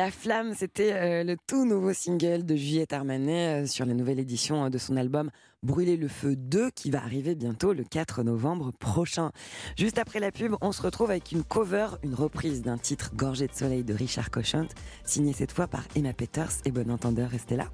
La 0.00 0.10
Flamme, 0.10 0.54
c'était 0.54 0.94
euh, 0.94 1.24
le 1.24 1.36
tout 1.46 1.66
nouveau 1.66 1.92
single 1.92 2.46
de 2.46 2.56
Juliette 2.56 2.94
Armanet 2.94 3.64
euh, 3.64 3.66
sur 3.66 3.84
la 3.84 3.92
nouvelle 3.92 4.18
édition 4.18 4.64
euh, 4.64 4.68
de 4.70 4.78
son 4.78 4.96
album 4.96 5.30
Brûler 5.62 5.98
le 5.98 6.08
feu 6.08 6.36
2 6.36 6.70
qui 6.70 6.90
va 6.90 7.02
arriver 7.02 7.34
bientôt 7.34 7.74
le 7.74 7.84
4 7.84 8.22
novembre 8.22 8.72
prochain. 8.72 9.30
Juste 9.76 9.98
après 9.98 10.18
la 10.18 10.32
pub, 10.32 10.54
on 10.62 10.72
se 10.72 10.80
retrouve 10.80 11.10
avec 11.10 11.32
une 11.32 11.44
cover, 11.44 11.88
une 12.02 12.14
reprise 12.14 12.62
d'un 12.62 12.78
titre 12.78 13.10
Gorgé 13.14 13.46
de 13.46 13.52
soleil 13.52 13.84
de 13.84 13.92
Richard 13.92 14.30
Cochant, 14.30 14.68
signé 15.04 15.34
cette 15.34 15.52
fois 15.52 15.66
par 15.66 15.84
Emma 15.94 16.14
Peters 16.14 16.62
et 16.64 16.70
bon 16.70 16.90
entendeur, 16.90 17.28
restez 17.28 17.56
là. 17.56 17.66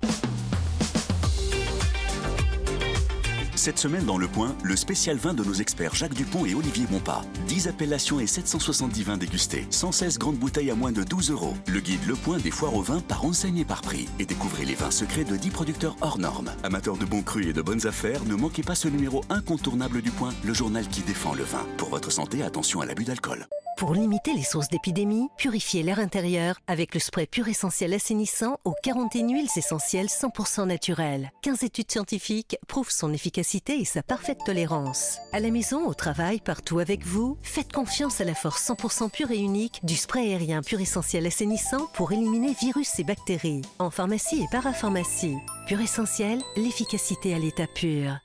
Cette 3.66 3.80
semaine 3.80 4.04
dans 4.04 4.16
Le 4.16 4.28
Point, 4.28 4.54
le 4.62 4.76
spécial 4.76 5.16
vin 5.16 5.34
de 5.34 5.42
nos 5.42 5.54
experts 5.54 5.96
Jacques 5.96 6.14
Dupont 6.14 6.46
et 6.46 6.54
Olivier 6.54 6.86
Bompard. 6.86 7.24
10 7.48 7.66
appellations 7.66 8.20
et 8.20 8.28
770 8.28 9.02
vins 9.02 9.16
dégustés. 9.16 9.66
116 9.70 10.18
grandes 10.18 10.36
bouteilles 10.36 10.70
à 10.70 10.76
moins 10.76 10.92
de 10.92 11.02
12 11.02 11.32
euros. 11.32 11.52
Le 11.66 11.80
guide 11.80 12.06
Le 12.06 12.14
Point 12.14 12.38
des 12.38 12.52
foires 12.52 12.76
au 12.76 12.82
vin 12.82 13.00
par 13.00 13.24
enseigne 13.24 13.58
et 13.58 13.64
par 13.64 13.82
prix. 13.82 14.08
Et 14.20 14.24
découvrez 14.24 14.64
les 14.64 14.76
vins 14.76 14.92
secrets 14.92 15.24
de 15.24 15.34
10 15.36 15.50
producteurs 15.50 15.96
hors 16.00 16.20
normes. 16.20 16.52
Amateurs 16.62 16.96
de 16.96 17.06
bons 17.06 17.22
crus 17.22 17.48
et 17.48 17.52
de 17.52 17.60
bonnes 17.60 17.88
affaires, 17.88 18.24
ne 18.26 18.36
manquez 18.36 18.62
pas 18.62 18.76
ce 18.76 18.86
numéro 18.86 19.24
incontournable 19.30 20.00
du 20.00 20.12
Point, 20.12 20.32
le 20.44 20.54
journal 20.54 20.86
qui 20.86 21.00
défend 21.00 21.34
le 21.34 21.42
vin. 21.42 21.66
Pour 21.76 21.88
votre 21.88 22.12
santé, 22.12 22.44
attention 22.44 22.82
à 22.82 22.86
l'abus 22.86 23.02
d'alcool. 23.02 23.48
Pour 23.76 23.92
limiter 23.92 24.32
les 24.32 24.42
sources 24.42 24.70
d'épidémie, 24.70 25.28
purifiez 25.36 25.82
l'air 25.82 25.98
intérieur 25.98 26.56
avec 26.66 26.94
le 26.94 27.00
spray 27.00 27.26
pur 27.26 27.46
essentiel 27.46 27.92
assainissant 27.92 28.56
aux 28.64 28.74
41 28.82 29.28
huiles 29.28 29.50
essentielles 29.54 30.06
100% 30.06 30.66
naturelles. 30.66 31.30
15 31.42 31.62
études 31.62 31.90
scientifiques 31.90 32.56
prouvent 32.68 32.90
son 32.90 33.12
efficacité 33.12 33.78
et 33.78 33.84
sa 33.84 34.02
parfaite 34.02 34.38
tolérance. 34.46 35.18
À 35.32 35.40
la 35.40 35.50
maison, 35.50 35.86
au 35.86 35.92
travail, 35.92 36.40
partout 36.40 36.78
avec 36.78 37.04
vous, 37.04 37.36
faites 37.42 37.70
confiance 37.70 38.22
à 38.22 38.24
la 38.24 38.34
force 38.34 38.66
100% 38.66 39.10
pure 39.10 39.30
et 39.30 39.38
unique 39.38 39.80
du 39.84 39.94
spray 39.94 40.32
aérien 40.32 40.62
pur 40.62 40.80
essentiel 40.80 41.26
assainissant 41.26 41.86
pour 41.92 42.12
éliminer 42.12 42.54
virus 42.58 42.98
et 42.98 43.04
bactéries. 43.04 43.60
En 43.78 43.90
pharmacie 43.90 44.42
et 44.42 44.48
parapharmacie. 44.50 45.36
Pur 45.66 45.82
essentiel, 45.82 46.40
l'efficacité 46.56 47.34
à 47.34 47.38
l'état 47.38 47.66
pur. 47.66 48.16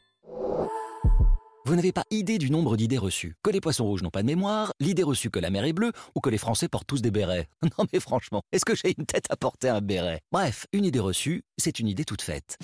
Vous 1.65 1.75
n'avez 1.75 1.91
pas 1.91 2.05
idée 2.09 2.39
du 2.39 2.49
nombre 2.49 2.75
d'idées 2.75 2.97
reçues. 2.97 3.35
Que 3.43 3.51
les 3.51 3.61
poissons 3.61 3.85
rouges 3.85 4.01
n'ont 4.01 4.09
pas 4.09 4.23
de 4.23 4.27
mémoire, 4.27 4.73
l'idée 4.79 5.03
reçue 5.03 5.29
que 5.29 5.37
la 5.37 5.51
mer 5.51 5.63
est 5.65 5.73
bleue, 5.73 5.91
ou 6.15 6.19
que 6.19 6.31
les 6.31 6.39
Français 6.39 6.67
portent 6.67 6.87
tous 6.87 7.01
des 7.01 7.11
bérets. 7.11 7.47
Non 7.77 7.85
mais 7.93 7.99
franchement, 7.99 8.41
est-ce 8.51 8.65
que 8.65 8.75
j'ai 8.75 8.95
une 8.97 9.05
tête 9.05 9.25
à 9.29 9.35
porter 9.35 9.69
un 9.69 9.79
béret? 9.79 10.21
Bref, 10.31 10.65
une 10.73 10.85
idée 10.85 10.99
reçue, 10.99 11.43
c'est 11.57 11.79
une 11.79 11.87
idée 11.87 12.03
toute 12.03 12.23
faite. 12.23 12.57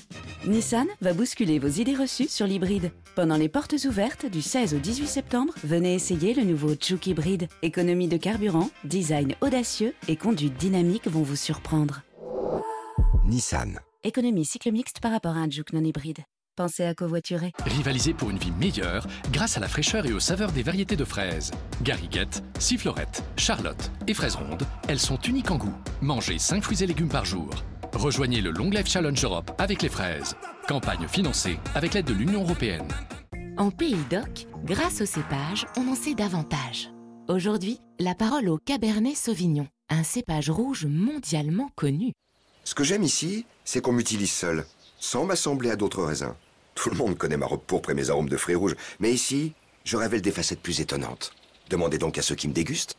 Nissan 0.46 0.88
va 1.02 1.14
bousculer 1.14 1.60
vos 1.60 1.68
idées 1.68 1.96
reçues 1.96 2.28
sur 2.28 2.48
l'hybride. 2.48 2.92
Pendant 3.16 3.38
les 3.38 3.50
portes 3.50 3.76
ouvertes 3.86 4.26
du 4.26 4.42
16 4.42 4.74
au 4.74 4.80
18 4.80 5.08
septembre, 5.08 5.54
venez 5.64 5.94
essayer 5.94 6.34
le 6.34 6.44
nouveau 6.44 6.74
Juke 6.80 7.08
hybride. 7.08 7.48
Économie 7.62 8.08
de 8.08 8.18
carburant, 8.18 8.70
design 8.84 9.36
audacieux 9.42 9.94
et 10.08 10.16
conduite 10.16 10.58
dynamique 10.58 11.08
vont 11.08 11.24
vous 11.24 11.36
surprendre. 11.36 12.02
Nissan. 13.26 13.80
Économie 14.04 14.46
cycle 14.46 14.72
mixte 14.72 15.00
par 15.00 15.12
rapport 15.12 15.36
à 15.36 15.40
un 15.40 15.50
Juke 15.50 15.74
non 15.74 15.84
hybride. 15.84 16.20
Pensez 16.58 16.86
à 16.86 16.96
covoiturer. 16.96 17.52
Rivaliser 17.68 18.16
pour 18.16 18.32
une 18.32 18.40
vie 18.40 18.50
meilleure 18.50 19.06
grâce 19.32 19.58
à 19.58 19.60
la 19.60 19.68
fraîcheur 19.68 20.08
et 20.08 20.12
aux 20.12 20.20
saveurs 20.20 20.52
des 20.52 20.64
variétés 20.64 20.96
de 20.96 21.06
fraises. 21.06 21.52
Gariguette, 21.84 22.44
Sifflorette, 22.58 23.24
Charlotte 23.38 23.92
et 24.08 24.16
fraises 24.16 24.36
rondes, 24.36 24.64
elles 24.88 25.00
sont 25.00 25.20
uniques 25.20 25.52
en 25.52 25.58
goût. 25.58 25.76
Mangez 26.02 26.40
5 26.40 26.64
fruits 26.64 26.82
et 26.82 26.88
légumes 26.88 27.10
par 27.10 27.26
jour. 27.26 27.52
Rejoignez 27.94 28.42
le 28.42 28.50
Long 28.50 28.72
Life 28.72 28.88
Challenge 28.88 29.24
Europe 29.24 29.52
avec 29.60 29.84
les 29.84 29.90
fraises. 29.90 30.36
Campagne 30.68 31.08
financée 31.08 31.60
avec 31.76 31.94
l'aide 31.94 32.08
de 32.08 32.14
l'Union 32.14 32.42
européenne. 32.42 32.88
En 33.58 33.70
Pays 33.70 34.04
d'Oc, 34.10 34.48
grâce 34.66 35.02
au 35.02 35.06
cépage, 35.06 35.68
on 35.78 35.88
en 35.88 35.96
sait 35.96 36.16
davantage. 36.16 36.90
Aujourd'hui, 37.28 37.78
la 38.00 38.16
parole 38.16 38.50
au 38.50 38.58
Cabernet 38.58 39.16
Sauvignon, 39.16 39.68
un 39.90 40.02
cépage 40.02 40.50
rouge 40.50 40.88
mondialement 40.88 41.70
connu. 41.76 42.14
Ce 42.64 42.74
que 42.74 42.84
j'aime 42.84 43.04
ici, 43.04 43.46
c'est 43.64 43.80
qu'on 43.80 43.94
m'utilise 43.94 44.32
seul, 44.32 44.66
sans 44.98 45.24
m'assembler 45.24 45.70
à 45.70 45.76
d'autres 45.76 46.04
raisins. 46.04 46.34
Tout 46.78 46.92
le 46.92 46.96
monde 46.96 47.18
connaît 47.18 47.38
ma 47.38 47.48
robe 47.48 47.64
pourpre 47.66 47.90
et 47.90 47.96
mes 47.96 48.12
arômes 48.12 48.30
de 48.30 48.38
fruits 48.38 48.56
rouges, 48.56 48.76
mais 49.00 49.12
ici, 49.12 49.54
je 49.84 49.98
révèle 49.98 50.22
des 50.22 50.32
facettes 50.32 50.62
plus 50.62 50.80
étonnantes. 50.80 51.34
Demandez 51.72 51.98
donc 51.98 52.20
à 52.20 52.22
ceux 52.22 52.36
qui 52.36 52.48
me 52.48 52.54
dégustent. 52.54 52.96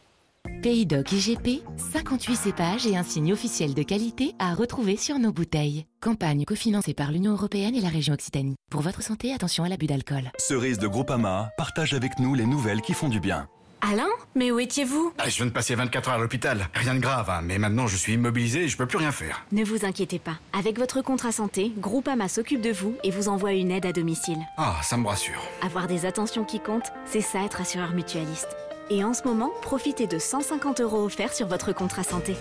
Pays 0.62 0.84
Doc 0.84 1.12
IGP, 1.12 1.62
58 1.92 2.36
cépages 2.36 2.86
et 2.86 2.96
un 2.96 3.04
signe 3.04 3.32
officiel 3.32 3.74
de 3.74 3.82
qualité 3.84 4.34
à 4.40 4.54
retrouver 4.54 4.96
sur 4.96 5.18
nos 5.20 5.32
bouteilles. 5.32 5.86
Campagne 6.00 6.44
cofinancée 6.44 6.94
par 6.94 7.12
l'Union 7.12 7.32
Européenne 7.32 7.76
et 7.76 7.80
la 7.80 7.88
région 7.88 8.14
Occitanie. 8.14 8.56
Pour 8.68 8.80
votre 8.80 9.02
santé, 9.02 9.32
attention 9.32 9.62
à 9.62 9.68
l'abus 9.68 9.86
d'alcool. 9.86 10.32
Cerise 10.38 10.78
de 10.78 10.88
Groupama 10.88 11.50
partage 11.56 11.94
avec 11.94 12.18
nous 12.18 12.34
les 12.34 12.46
nouvelles 12.46 12.80
qui 12.80 12.94
font 12.94 13.08
du 13.08 13.20
bien. 13.20 13.48
Alain 13.80 14.08
Mais 14.34 14.50
où 14.50 14.58
étiez-vous? 14.58 15.12
Ah, 15.18 15.28
Je 15.28 15.36
viens 15.36 15.46
de 15.46 15.50
passer 15.50 15.74
24 15.74 16.08
heures 16.08 16.14
à 16.16 16.18
l'hôpital. 16.18 16.68
Rien 16.74 16.94
de 16.94 17.00
grave, 17.00 17.30
hein, 17.30 17.40
mais 17.42 17.58
maintenant 17.58 17.86
je 17.86 17.96
suis 17.96 18.14
immobilisé 18.14 18.64
et 18.64 18.68
je 18.68 18.76
peux 18.76 18.86
plus 18.86 18.98
rien 18.98 19.12
faire. 19.12 19.44
Ne 19.52 19.64
vous 19.64 19.84
inquiétez 19.84 20.18
pas. 20.18 20.38
Avec 20.52 20.78
votre 20.78 21.00
contrat 21.00 21.32
santé, 21.32 21.72
Groupama 21.78 22.28
s'occupe 22.28 22.60
de 22.60 22.72
vous 22.72 22.96
et 23.04 23.10
vous 23.10 23.28
envoie 23.28 23.52
une 23.52 23.70
aide 23.70 23.86
à 23.86 23.92
domicile. 23.92 24.38
Ah, 24.56 24.76
ça 24.82 24.96
me 24.96 25.06
rassure. 25.06 25.40
Avoir 25.62 25.86
des 25.86 26.06
attentions 26.06 26.44
qui 26.44 26.60
comptent, 26.60 26.90
c'est 27.06 27.20
ça 27.20 27.44
être 27.44 27.60
assureur 27.60 27.92
mutualiste. 27.92 28.48
Et 28.90 29.04
en 29.04 29.14
ce 29.14 29.22
moment, 29.24 29.50
profitez 29.62 30.06
de 30.06 30.18
150 30.18 30.80
euros 30.80 31.04
offerts 31.04 31.34
sur 31.34 31.46
votre 31.46 31.72
contrat 31.72 32.02
santé. 32.04 32.34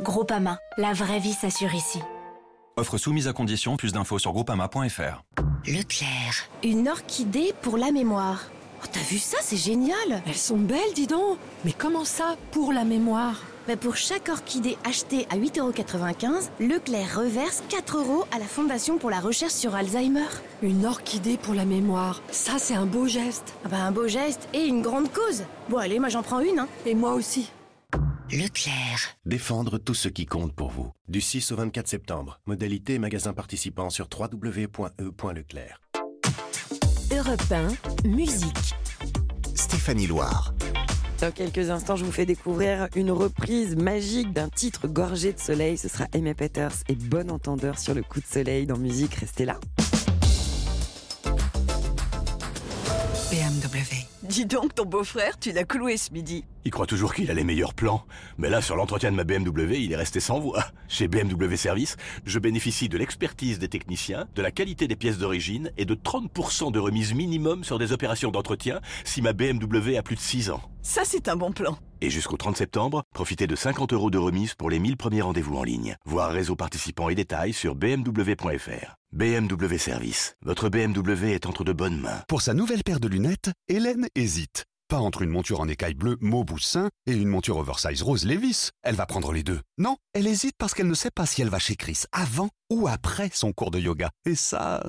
Groupama, 0.00 0.58
la 0.78 0.94
vraie 0.94 1.18
vie 1.20 1.34
s'assure 1.34 1.74
ici. 1.74 2.00
Offre 2.76 2.96
soumise 2.98 3.28
à 3.28 3.32
condition, 3.34 3.76
plus 3.76 3.92
d'infos 3.92 4.18
sur 4.18 4.32
groupama.fr. 4.32 5.22
Leclerc. 5.66 6.48
Une 6.64 6.88
orchidée 6.88 7.52
pour 7.60 7.76
la 7.76 7.92
mémoire. 7.92 8.40
Oh, 8.82 8.86
T'as 8.92 9.00
vu 9.00 9.18
ça 9.18 9.38
C'est 9.40 9.56
génial 9.56 10.22
Elles 10.26 10.34
sont 10.34 10.58
belles, 10.58 10.92
dis 10.94 11.06
donc 11.06 11.38
Mais 11.64 11.72
comment 11.72 12.04
ça, 12.04 12.36
pour 12.50 12.72
la 12.72 12.84
mémoire? 12.84 13.42
Bah, 13.68 13.76
Pour 13.76 13.96
chaque 13.96 14.28
orchidée 14.28 14.76
achetée 14.84 15.26
à 15.30 15.36
8,95€, 15.36 16.48
Leclerc 16.60 17.18
reverse 17.18 17.62
4 17.68 17.98
euros 17.98 18.24
à 18.32 18.38
la 18.38 18.46
Fondation 18.46 18.98
pour 18.98 19.10
la 19.10 19.20
recherche 19.20 19.52
sur 19.52 19.74
Alzheimer. 19.74 20.26
Une 20.62 20.86
orchidée 20.86 21.36
pour 21.36 21.54
la 21.54 21.64
mémoire. 21.64 22.22
Ça, 22.30 22.58
c'est 22.58 22.74
un 22.74 22.86
beau 22.86 23.06
geste. 23.06 23.54
Ah 23.64 23.68
bah, 23.68 23.82
un 23.82 23.92
beau 23.92 24.08
geste 24.08 24.48
et 24.54 24.64
une 24.64 24.82
grande 24.82 25.12
cause. 25.12 25.44
Bon, 25.68 25.76
allez, 25.78 25.98
moi 25.98 26.08
j'en 26.08 26.22
prends 26.22 26.40
une. 26.40 26.58
Hein. 26.58 26.68
Et 26.86 26.94
moi 26.94 27.12
aussi. 27.14 27.50
Leclerc. 28.32 29.16
Défendre 29.26 29.78
tout 29.78 29.94
ce 29.94 30.08
qui 30.08 30.24
compte 30.24 30.52
pour 30.54 30.70
vous. 30.70 30.90
Du 31.08 31.20
6 31.20 31.50
au 31.52 31.56
24 31.56 31.88
septembre. 31.88 32.38
Modalité 32.46 32.94
et 32.94 32.98
magasin 33.00 33.32
participants 33.32 33.90
sur 33.90 34.08
www.e.leclerc. 34.08 35.80
Europe 37.12 37.42
1, 37.50 38.08
musique. 38.08 38.74
Stéphanie 39.56 40.06
Loire. 40.06 40.54
Dans 41.20 41.32
quelques 41.32 41.68
instants, 41.68 41.96
je 41.96 42.04
vous 42.04 42.12
fais 42.12 42.24
découvrir 42.24 42.88
une 42.94 43.10
reprise 43.10 43.74
magique 43.74 44.32
d'un 44.32 44.48
titre 44.48 44.86
gorgé 44.86 45.32
de 45.32 45.40
soleil. 45.40 45.76
Ce 45.76 45.88
sera 45.88 46.06
Aimé 46.14 46.34
Peters 46.34 46.84
et 46.88 46.94
Bon 46.94 47.30
Entendeur 47.32 47.80
sur 47.80 47.94
le 47.94 48.02
coup 48.02 48.20
de 48.20 48.26
soleil 48.26 48.64
dans 48.64 48.78
musique. 48.78 49.14
Restez 49.14 49.44
là. 49.44 49.58
BMW. 53.30 54.09
Dis 54.30 54.46
donc, 54.46 54.76
ton 54.76 54.84
beau-frère, 54.84 55.40
tu 55.40 55.50
l'as 55.50 55.64
cloué 55.64 55.96
ce 55.96 56.12
midi. 56.12 56.44
Il 56.64 56.70
croit 56.70 56.86
toujours 56.86 57.14
qu'il 57.14 57.32
a 57.32 57.34
les 57.34 57.42
meilleurs 57.42 57.74
plans. 57.74 58.04
Mais 58.38 58.48
là, 58.48 58.62
sur 58.62 58.76
l'entretien 58.76 59.10
de 59.10 59.16
ma 59.16 59.24
BMW, 59.24 59.80
il 59.80 59.90
est 59.90 59.96
resté 59.96 60.20
sans 60.20 60.38
voix. 60.38 60.66
Chez 60.86 61.08
BMW 61.08 61.56
Service, 61.56 61.96
je 62.24 62.38
bénéficie 62.38 62.88
de 62.88 62.96
l'expertise 62.96 63.58
des 63.58 63.66
techniciens, 63.66 64.28
de 64.36 64.40
la 64.40 64.52
qualité 64.52 64.86
des 64.86 64.94
pièces 64.94 65.18
d'origine 65.18 65.72
et 65.76 65.84
de 65.84 65.96
30% 65.96 66.70
de 66.70 66.78
remise 66.78 67.12
minimum 67.12 67.64
sur 67.64 67.80
des 67.80 67.90
opérations 67.90 68.30
d'entretien 68.30 68.80
si 69.02 69.20
ma 69.20 69.32
BMW 69.32 69.96
a 69.96 70.02
plus 70.04 70.14
de 70.14 70.20
6 70.20 70.50
ans. 70.50 70.62
Ça, 70.80 71.02
c'est 71.04 71.28
un 71.28 71.34
bon 71.34 71.50
plan. 71.50 71.76
Et 72.00 72.08
jusqu'au 72.08 72.36
30 72.36 72.56
septembre, 72.56 73.02
profitez 73.12 73.48
de 73.48 73.56
50 73.56 73.92
euros 73.94 74.10
de 74.10 74.18
remise 74.18 74.54
pour 74.54 74.70
les 74.70 74.78
1000 74.78 74.96
premiers 74.96 75.22
rendez-vous 75.22 75.56
en 75.56 75.64
ligne. 75.64 75.96
Voir 76.04 76.30
réseau 76.30 76.54
participants 76.54 77.08
et 77.08 77.16
détails 77.16 77.52
sur 77.52 77.74
bmw.fr. 77.74 78.99
BMW 79.12 79.76
Service. 79.76 80.34
Votre 80.44 80.68
BMW 80.68 81.34
est 81.34 81.46
entre 81.46 81.64
de 81.64 81.72
bonnes 81.72 82.00
mains. 82.00 82.22
Pour 82.28 82.42
sa 82.42 82.54
nouvelle 82.54 82.84
paire 82.84 83.00
de 83.00 83.08
lunettes, 83.08 83.50
Hélène 83.68 84.06
hésite. 84.14 84.66
Pas 84.88 84.98
entre 84.98 85.22
une 85.22 85.30
monture 85.30 85.60
en 85.60 85.68
écaille 85.68 85.94
bleue 85.94 86.16
Mauboussin 86.20 86.90
et 87.06 87.12
une 87.12 87.28
monture 87.28 87.56
oversize 87.58 88.02
rose 88.02 88.24
Levis. 88.24 88.70
Elle 88.82 88.94
va 88.94 89.06
prendre 89.06 89.32
les 89.32 89.42
deux. 89.42 89.60
Non, 89.78 89.96
elle 90.14 90.26
hésite 90.26 90.54
parce 90.58 90.74
qu'elle 90.74 90.88
ne 90.88 90.94
sait 90.94 91.10
pas 91.10 91.26
si 91.26 91.42
elle 91.42 91.48
va 91.48 91.58
chez 91.58 91.76
Chris 91.76 92.02
avant 92.12 92.50
ou 92.70 92.88
après 92.88 93.30
son 93.32 93.52
cours 93.52 93.70
de 93.70 93.78
yoga. 93.78 94.10
Et 94.26 94.34
ça... 94.34 94.82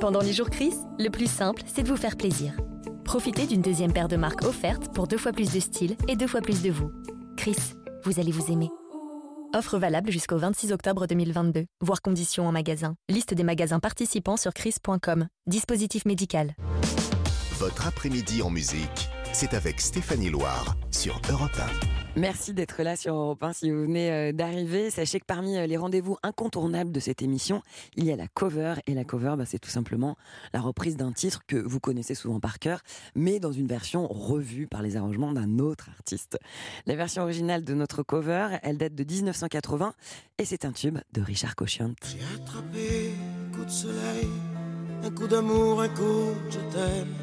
Pendant 0.00 0.20
les 0.20 0.32
jours 0.32 0.50
Chris, 0.50 0.74
le 0.98 1.08
plus 1.08 1.30
simple, 1.30 1.62
c'est 1.66 1.82
de 1.82 1.88
vous 1.88 1.96
faire 1.96 2.16
plaisir. 2.16 2.56
Profitez 3.04 3.46
d'une 3.46 3.62
deuxième 3.62 3.92
paire 3.92 4.08
de 4.08 4.16
marques 4.16 4.44
offerte 4.44 4.92
pour 4.92 5.06
deux 5.06 5.18
fois 5.18 5.32
plus 5.32 5.52
de 5.52 5.60
style 5.60 5.96
et 6.08 6.16
deux 6.16 6.28
fois 6.28 6.40
plus 6.40 6.62
de 6.62 6.70
vous. 6.70 6.90
Chris, 7.36 7.56
vous 8.04 8.20
allez 8.20 8.32
vous 8.32 8.52
aimer. 8.52 8.68
Offre 9.54 9.78
valable 9.78 10.10
jusqu'au 10.10 10.36
26 10.36 10.72
octobre 10.72 11.06
2022. 11.06 11.64
Voir 11.80 12.02
conditions 12.02 12.46
en 12.46 12.52
magasin. 12.52 12.96
Liste 13.08 13.32
des 13.32 13.44
magasins 13.44 13.80
participants 13.80 14.36
sur 14.36 14.52
chris.com. 14.52 15.26
Dispositif 15.46 16.04
médical. 16.04 16.54
Votre 17.58 17.86
après-midi 17.86 18.42
en 18.42 18.50
musique, 18.50 19.08
c'est 19.32 19.54
avec 19.54 19.80
Stéphanie 19.80 20.30
Loire 20.30 20.76
sur 20.90 21.20
Europe 21.30 21.60
Merci 22.18 22.52
d'être 22.52 22.82
là 22.82 22.96
sur 22.96 23.14
Europe 23.14 23.44
1 23.44 23.52
si 23.52 23.70
vous 23.70 23.82
venez 23.82 24.10
euh, 24.10 24.32
d'arriver. 24.32 24.90
Sachez 24.90 25.20
que 25.20 25.24
parmi 25.24 25.56
euh, 25.56 25.68
les 25.68 25.76
rendez-vous 25.76 26.16
incontournables 26.24 26.90
de 26.90 26.98
cette 26.98 27.22
émission, 27.22 27.62
il 27.94 28.06
y 28.06 28.10
a 28.10 28.16
la 28.16 28.26
cover. 28.26 28.74
Et 28.88 28.94
la 28.94 29.04
cover, 29.04 29.36
bah, 29.38 29.44
c'est 29.46 29.60
tout 29.60 29.70
simplement 29.70 30.16
la 30.52 30.60
reprise 30.60 30.96
d'un 30.96 31.12
titre 31.12 31.42
que 31.46 31.56
vous 31.56 31.78
connaissez 31.78 32.16
souvent 32.16 32.40
par 32.40 32.58
cœur, 32.58 32.80
mais 33.14 33.38
dans 33.38 33.52
une 33.52 33.68
version 33.68 34.08
revue 34.08 34.66
par 34.66 34.82
les 34.82 34.96
arrangements 34.96 35.32
d'un 35.32 35.60
autre 35.60 35.90
artiste. 35.96 36.40
La 36.86 36.96
version 36.96 37.22
originale 37.22 37.62
de 37.62 37.74
notre 37.74 38.02
cover, 38.02 38.48
elle 38.64 38.78
date 38.78 38.96
de 38.96 39.04
1980 39.04 39.94
et 40.38 40.44
c'est 40.44 40.64
un 40.64 40.72
tube 40.72 40.98
de 41.12 41.22
Richard 41.22 41.54
Cochiant. 41.54 41.92
attrapé 42.34 43.12
un 43.46 43.56
coup 43.56 43.64
de 43.64 43.70
soleil, 43.70 44.28
un 45.04 45.10
coup 45.12 45.28
d'amour, 45.28 45.82
un 45.82 45.88
coup 45.88 46.34
de 46.46 46.50
je. 46.50 46.58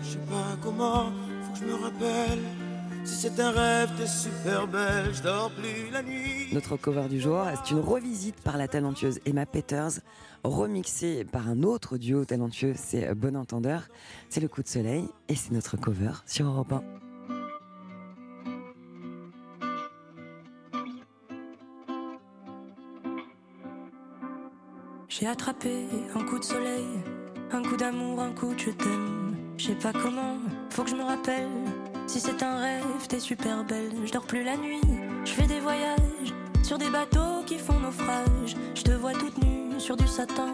Je 0.03 0.09
sais 0.09 0.17
pas 0.19 0.55
comment, 0.63 1.11
faut 1.41 1.51
que 1.51 1.59
je 1.59 1.65
me 1.65 1.83
rappelle. 1.83 2.64
Si 3.05 3.15
c'est 3.17 3.39
un 3.39 3.51
rêve, 3.51 3.91
t'es 3.97 4.07
super 4.07 4.67
belle, 4.67 5.13
je 5.13 5.21
dors 5.21 5.51
plus 5.51 5.91
la 5.91 6.01
nuit. 6.01 6.47
Notre 6.51 6.75
cover 6.75 7.07
du 7.07 7.19
jour, 7.19 7.43
c'est 7.53 7.71
une 7.71 7.79
revisite 7.79 8.41
par 8.41 8.57
la 8.57 8.67
talentueuse 8.67 9.19
Emma 9.27 9.45
Peters, 9.45 9.99
remixée 10.43 11.23
par 11.23 11.47
un 11.47 11.61
autre 11.61 11.97
duo 11.97 12.25
talentueux, 12.25 12.73
c'est 12.75 13.13
Bon 13.13 13.35
Entendeur. 13.35 13.83
C'est 14.29 14.41
le 14.41 14.47
coup 14.47 14.63
de 14.63 14.67
soleil 14.67 15.07
et 15.29 15.35
c'est 15.35 15.51
notre 15.51 15.77
cover 15.77 16.13
sur 16.25 16.47
Europe 16.47 16.73
1. 16.73 16.83
J'ai 25.09 25.27
attrapé 25.27 25.85
un 26.15 26.23
coup 26.25 26.39
de 26.39 26.43
soleil, 26.43 26.87
un 27.51 27.61
coup 27.61 27.77
d'amour, 27.77 28.19
un 28.19 28.31
coup 28.31 28.55
de 28.55 28.59
je 28.59 28.71
t'aime. 28.71 29.35
Je 29.57 29.67
sais 29.67 29.75
pas 29.75 29.93
comment, 29.93 30.39
faut 30.71 30.83
que 30.83 30.89
je 30.89 30.95
me 30.95 31.03
rappelle. 31.03 31.47
Si 32.07 32.19
c'est 32.19 32.43
un 32.43 32.59
rêve, 32.59 33.07
t'es 33.09 33.19
super 33.19 33.63
belle. 33.63 33.91
Je 34.05 34.11
dors 34.11 34.25
plus 34.25 34.43
la 34.43 34.55
nuit, 34.55 34.81
je 35.25 35.31
fais 35.31 35.47
des 35.47 35.59
voyages 35.59 36.33
sur 36.63 36.77
des 36.77 36.89
bateaux 36.89 37.43
qui 37.45 37.57
font 37.57 37.79
naufrage. 37.79 38.55
Je 38.73 38.81
te 38.83 38.91
vois 38.91 39.13
toute 39.13 39.37
nue 39.43 39.79
sur 39.79 39.97
du 39.97 40.07
satin. 40.07 40.53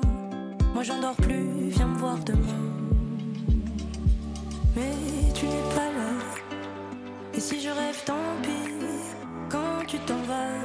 Moi 0.73 0.83
j'en 0.83 0.99
dors 0.99 1.15
plus, 1.15 1.69
viens 1.69 1.87
me 1.87 1.97
voir 1.97 2.17
demain. 2.19 2.71
Mais 4.75 4.93
tu 5.33 5.45
n'es 5.45 5.75
pas 5.75 5.91
là. 5.91 6.57
Et 7.33 7.39
si 7.39 7.59
je 7.59 7.69
rêve, 7.69 8.01
tant 8.05 8.15
pis. 8.41 8.49
Quand 9.49 9.85
tu 9.85 9.97
t'en 9.99 10.21
vas, 10.23 10.55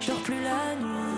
je 0.00 0.08
dors 0.08 0.20
plus 0.20 0.42
la 0.42 0.76
nuit. 0.76 1.13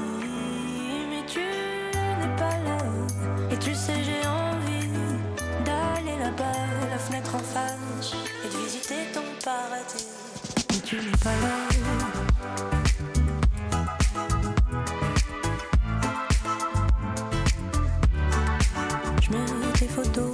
Et 7.54 8.48
de 8.48 8.64
visiter 8.64 9.12
ton 9.12 9.22
paradis. 9.44 10.06
Mais 10.70 10.80
tu 10.84 10.96
n'es 10.96 11.16
pas 11.22 11.30
là. 11.30 11.68
Je 19.22 19.30
mets 19.30 19.72
tes 19.78 19.88
photos 19.88 20.32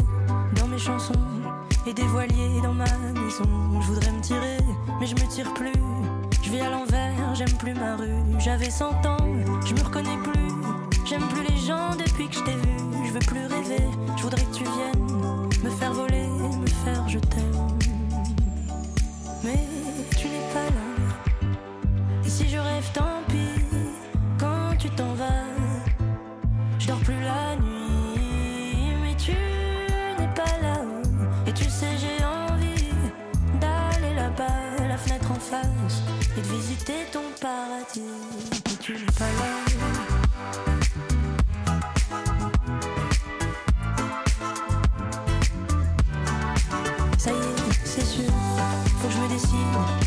dans 0.57 0.69
mes 0.69 0.79
chansons 0.79 1.13
et 1.87 1.93
des 1.93 2.03
voiliers 2.03 2.61
dans 2.63 2.73
ma 2.73 2.85
maison. 2.85 3.45
Je 3.81 3.87
voudrais 3.87 4.13
me 4.13 4.21
tirer, 4.21 4.59
mais 5.01 5.07
je 5.07 5.15
me 5.15 5.29
tire 5.29 5.53
plus. 5.55 5.73
Je 6.43 6.51
vis 6.51 6.61
à 6.61 6.71
l'envers, 6.71 7.35
j'aime 7.35 7.57
plus 7.59 7.75
ma 7.75 7.97
rue. 7.97 8.23
J'avais 8.39 8.71
100 8.71 9.07
ans, 9.07 9.29
je 9.65 9.75
me 9.75 9.83
reconnais 9.83 10.19
plus. 10.23 10.53
J'aime 11.05 11.27
plus 11.29 11.43
les 11.43 11.57
gens 11.57 11.95
depuis 11.97 12.29
que 12.29 12.35
je 12.35 12.43
t'ai 12.45 12.55
vu. 12.55 12.77
Je 13.07 13.13
veux 13.13 13.21
plus 13.21 13.47
rêver, 13.47 13.85
je 14.17 14.23
voudrais 14.23 14.43
que 14.45 14.55
tu 14.55 14.65
viennes 14.65 15.23
me 15.63 15.71
faire 15.71 15.93
voler, 15.93 16.29
je 17.07 17.19
t'aime. 17.19 17.69
Mais 19.45 19.67
tu 20.17 20.27
n'es 20.29 20.47
pas 20.53 20.69
là. 20.77 21.49
Et 22.25 22.29
si 22.29 22.49
je 22.49 22.59
rêve, 22.59 22.91
tant 22.93 23.23
pis. 23.29 23.65
Quand 24.39 24.77
tu 24.79 24.89
t'en 24.91 25.15
vas, 25.15 25.47
je 26.79 26.87
dors 26.89 26.99
plus 27.01 27.21
la 27.21 27.57
nuit. 27.57 28.97
Mais 29.03 29.15
tu 29.17 29.33
n'es 30.19 30.29
pas 30.35 30.59
là. 30.63 30.81
Et 31.47 31.53
tu 31.53 31.65
sais, 31.65 31.97
j'ai 31.99 32.25
envie 32.25 32.95
d'aller 33.61 34.15
là-bas, 34.15 34.87
la 34.89 34.97
fenêtre 34.97 35.31
en 35.31 35.41
face, 35.41 36.03
et 36.37 36.41
de 36.41 36.47
visiter 36.47 37.07
ton 37.13 37.25
paradis. 37.41 38.01
Mais 38.67 38.77
tu 38.81 38.93
n'es 38.93 39.13
pas 39.19 39.31
là. 39.39 39.72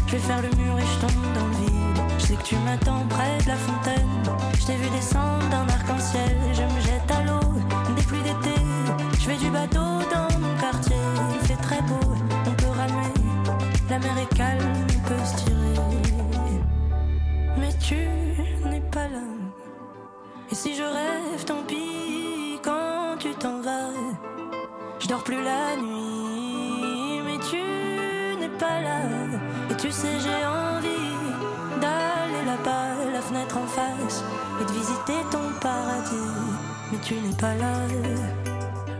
Je 0.07 0.11
vais 0.11 0.19
faire 0.19 0.41
le 0.41 0.49
mur 0.55 0.77
et 0.77 0.85
je 0.85 0.99
tombe 1.01 1.33
dans 1.33 1.47
le 1.47 1.65
vide. 1.65 2.03
Je 2.19 2.25
sais 2.25 2.35
que 2.35 2.43
tu 2.43 2.55
m'attends 2.57 3.05
près 3.09 3.37
de 3.43 3.47
la 3.47 3.55
fontaine. 3.55 4.09
Je 4.59 4.65
t'ai 4.65 4.75
vu 4.75 4.89
descendre 4.89 5.47
d'un 5.49 5.67
arc-en-ciel. 5.67 6.37
Je 6.53 6.61
me 6.61 6.81
jette 6.81 7.09
à 7.11 7.23
l'eau 7.23 7.53
des 7.95 8.03
pluies 8.03 8.21
d'été. 8.21 8.55
Je 9.13 9.25
fais 9.25 9.37
du 9.37 9.49
bateau 9.49 9.79
dans 10.13 10.39
mon 10.39 10.55
quartier. 10.59 10.95
Il 11.33 11.47
fait 11.47 11.61
très 11.61 11.81
beau, 11.81 12.13
on 12.47 12.51
peut 12.51 12.73
ramer. 12.77 13.13
La 13.89 13.99
mer 13.99 14.17
est 14.19 14.35
calme, 14.35 14.73
on 14.83 15.09
peut 15.09 15.25
se 15.25 15.43
tirer. 15.43 15.75
Mais 17.57 17.73
tu 17.79 17.95
n'es 18.69 18.81
pas 18.91 19.07
là. 19.07 19.25
Et 20.51 20.55
si 20.55 20.75
je 20.75 20.83
rêve, 20.83 21.45
tant 21.45 21.63
pis 21.67 22.59
quand 22.63 23.17
tu 23.19 23.29
t'en 23.33 23.61
vas. 23.61 23.91
Je 24.99 25.07
dors 25.07 25.23
plus 25.23 25.43
la 25.43 25.75
nuit, 25.75 26.14
sais, 29.95 30.19
j'ai 30.19 30.45
envie 30.45 31.79
d'aller 31.81 32.45
là-bas, 32.45 33.11
la 33.13 33.21
fenêtre 33.21 33.57
en 33.57 33.67
face, 33.67 34.23
et 34.61 34.65
de 34.65 34.71
visiter 34.71 35.19
ton 35.31 35.59
paradis. 35.61 36.33
Mais 36.91 36.99
tu 36.99 37.13
n'es 37.15 37.35
pas 37.35 37.55
là. 37.55 37.73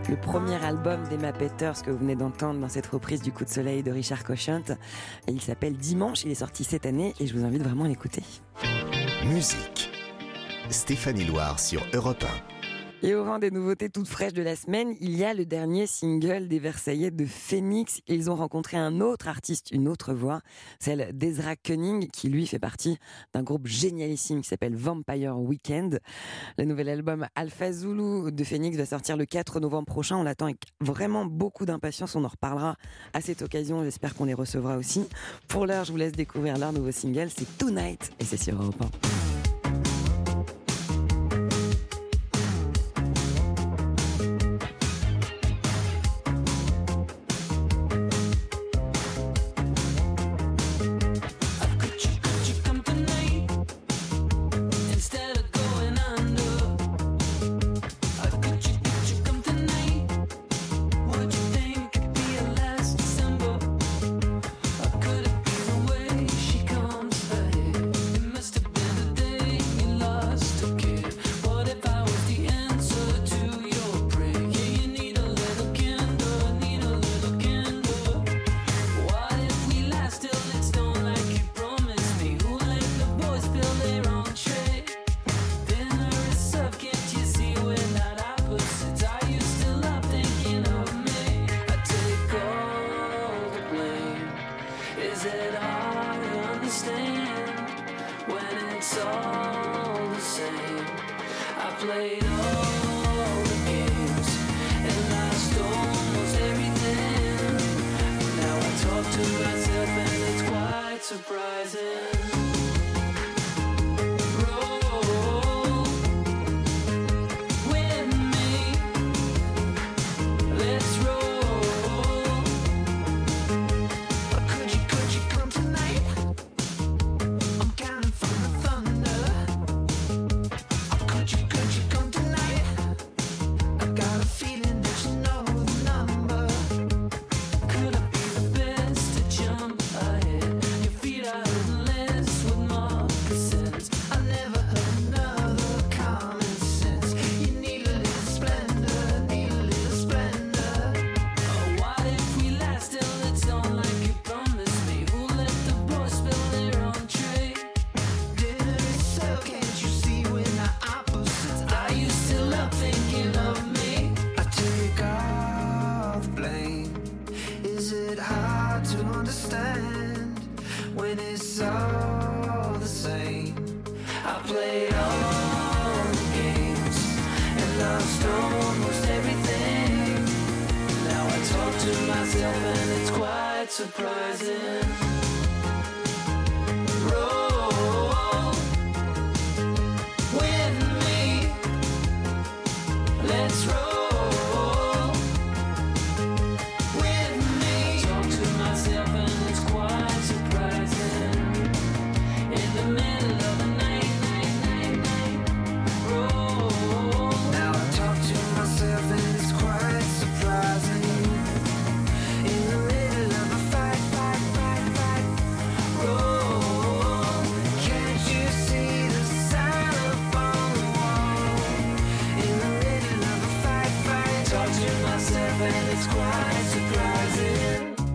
Le 0.08 0.16
premier 0.16 0.64
album 0.64 1.02
d'Emma 1.08 1.32
Peters 1.32 1.82
que 1.82 1.90
vous 1.90 1.98
venez 1.98 2.14
d'entendre 2.14 2.60
dans 2.60 2.68
cette 2.68 2.86
reprise 2.86 3.20
du 3.22 3.32
Coup 3.32 3.44
de 3.44 3.50
Soleil 3.50 3.82
de 3.82 3.90
Richard 3.90 4.24
Cochant, 4.24 4.62
il 5.28 5.40
s'appelle 5.40 5.74
Dimanche, 5.74 6.24
il 6.24 6.30
est 6.30 6.36
sorti 6.36 6.64
cette 6.64 6.86
année 6.86 7.14
et 7.20 7.26
je 7.26 7.36
vous 7.36 7.44
invite 7.44 7.62
vraiment 7.62 7.84
à 7.84 7.88
l'écouter. 7.88 8.22
Musique. 9.26 9.90
Stéphanie 10.70 11.24
Loire 11.24 11.58
sur 11.58 11.84
Europe 11.92 12.24
1. 12.52 12.55
Et 13.02 13.14
au 13.14 13.24
rang 13.24 13.38
des 13.38 13.50
nouveautés 13.50 13.90
toutes 13.90 14.08
fraîches 14.08 14.32
de 14.32 14.42
la 14.42 14.56
semaine, 14.56 14.94
il 15.00 15.16
y 15.16 15.24
a 15.24 15.34
le 15.34 15.44
dernier 15.44 15.86
single 15.86 16.48
des 16.48 16.58
Versaillais 16.58 17.10
de 17.10 17.26
Phoenix. 17.26 18.00
Ils 18.08 18.30
ont 18.30 18.34
rencontré 18.34 18.78
un 18.78 19.00
autre 19.00 19.28
artiste, 19.28 19.70
une 19.70 19.86
autre 19.86 20.14
voix, 20.14 20.40
celle 20.80 21.10
d'Ezra 21.12 21.56
Cunning, 21.56 22.08
qui 22.08 22.30
lui 22.30 22.46
fait 22.46 22.58
partie 22.58 22.96
d'un 23.34 23.42
groupe 23.42 23.66
génialissime 23.66 24.40
qui 24.40 24.48
s'appelle 24.48 24.74
Vampire 24.74 25.38
Weekend. 25.38 26.00
Le 26.56 26.64
nouvel 26.64 26.88
album 26.88 27.26
Alpha 27.34 27.70
Zulu 27.70 28.32
de 28.32 28.44
Phoenix 28.44 28.78
va 28.78 28.86
sortir 28.86 29.18
le 29.18 29.26
4 29.26 29.60
novembre 29.60 29.86
prochain. 29.86 30.16
On 30.16 30.22
l'attend 30.22 30.46
avec 30.46 30.62
vraiment 30.80 31.26
beaucoup 31.26 31.66
d'impatience. 31.66 32.16
On 32.16 32.24
en 32.24 32.28
reparlera 32.28 32.76
à 33.12 33.20
cette 33.20 33.42
occasion. 33.42 33.84
J'espère 33.84 34.14
qu'on 34.14 34.24
les 34.24 34.34
recevra 34.34 34.78
aussi. 34.78 35.06
Pour 35.48 35.66
l'heure, 35.66 35.84
je 35.84 35.92
vous 35.92 35.98
laisse 35.98 36.12
découvrir 36.12 36.56
leur 36.56 36.72
nouveau 36.72 36.92
single. 36.92 37.28
C'est 37.28 37.58
Tonight 37.58 38.10
et 38.18 38.24
c'est 38.24 38.42
sur 38.42 38.60
Europe 38.60 38.80
1. 38.80 39.35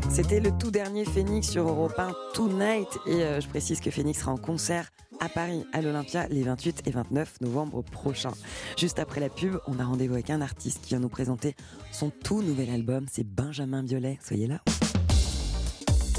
C'était 0.10 0.39
le 0.39 0.51
tout 0.58 0.71
dernier 0.71 1.06
Phoenix 1.06 1.49
sur 1.49 1.67
Europe 1.67 1.93
1 1.97 2.12
Tonight 2.34 2.88
et 3.08 3.23
euh, 3.23 3.41
je 3.41 3.47
précise 3.47 3.80
que 3.80 3.89
Phoenix 3.89 4.19
sera 4.19 4.32
en 4.34 4.38
concert 4.38 4.91
à 5.19 5.30
Paris 5.30 5.65
à 5.73 5.82
l'Olympia 5.82 6.27
les 6.27 6.43
28 6.43 6.84
et 6.86 6.91
29 6.91 7.41
novembre 7.41 7.82
prochains. 7.82 8.34
Juste 8.77 8.99
après 8.99 9.19
la 9.19 9.30
pub, 9.30 9.58
on 9.67 9.80
a 9.80 9.84
rendez-vous 9.84 10.13
avec 10.13 10.30
un 10.30 10.41
artiste 10.41 10.82
qui 10.82 10.89
vient 10.89 10.99
nous 10.99 11.10
présenter 11.10 11.56
son 11.91 12.10
tout 12.10 12.41
nouvel 12.41 12.69
album, 12.69 13.06
c'est 13.12 13.25
Benjamin 13.25 13.84
Biolay. 13.84 14.19
Soyez 14.21 14.47
là. 14.47 14.60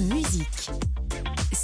Musique 0.00 0.70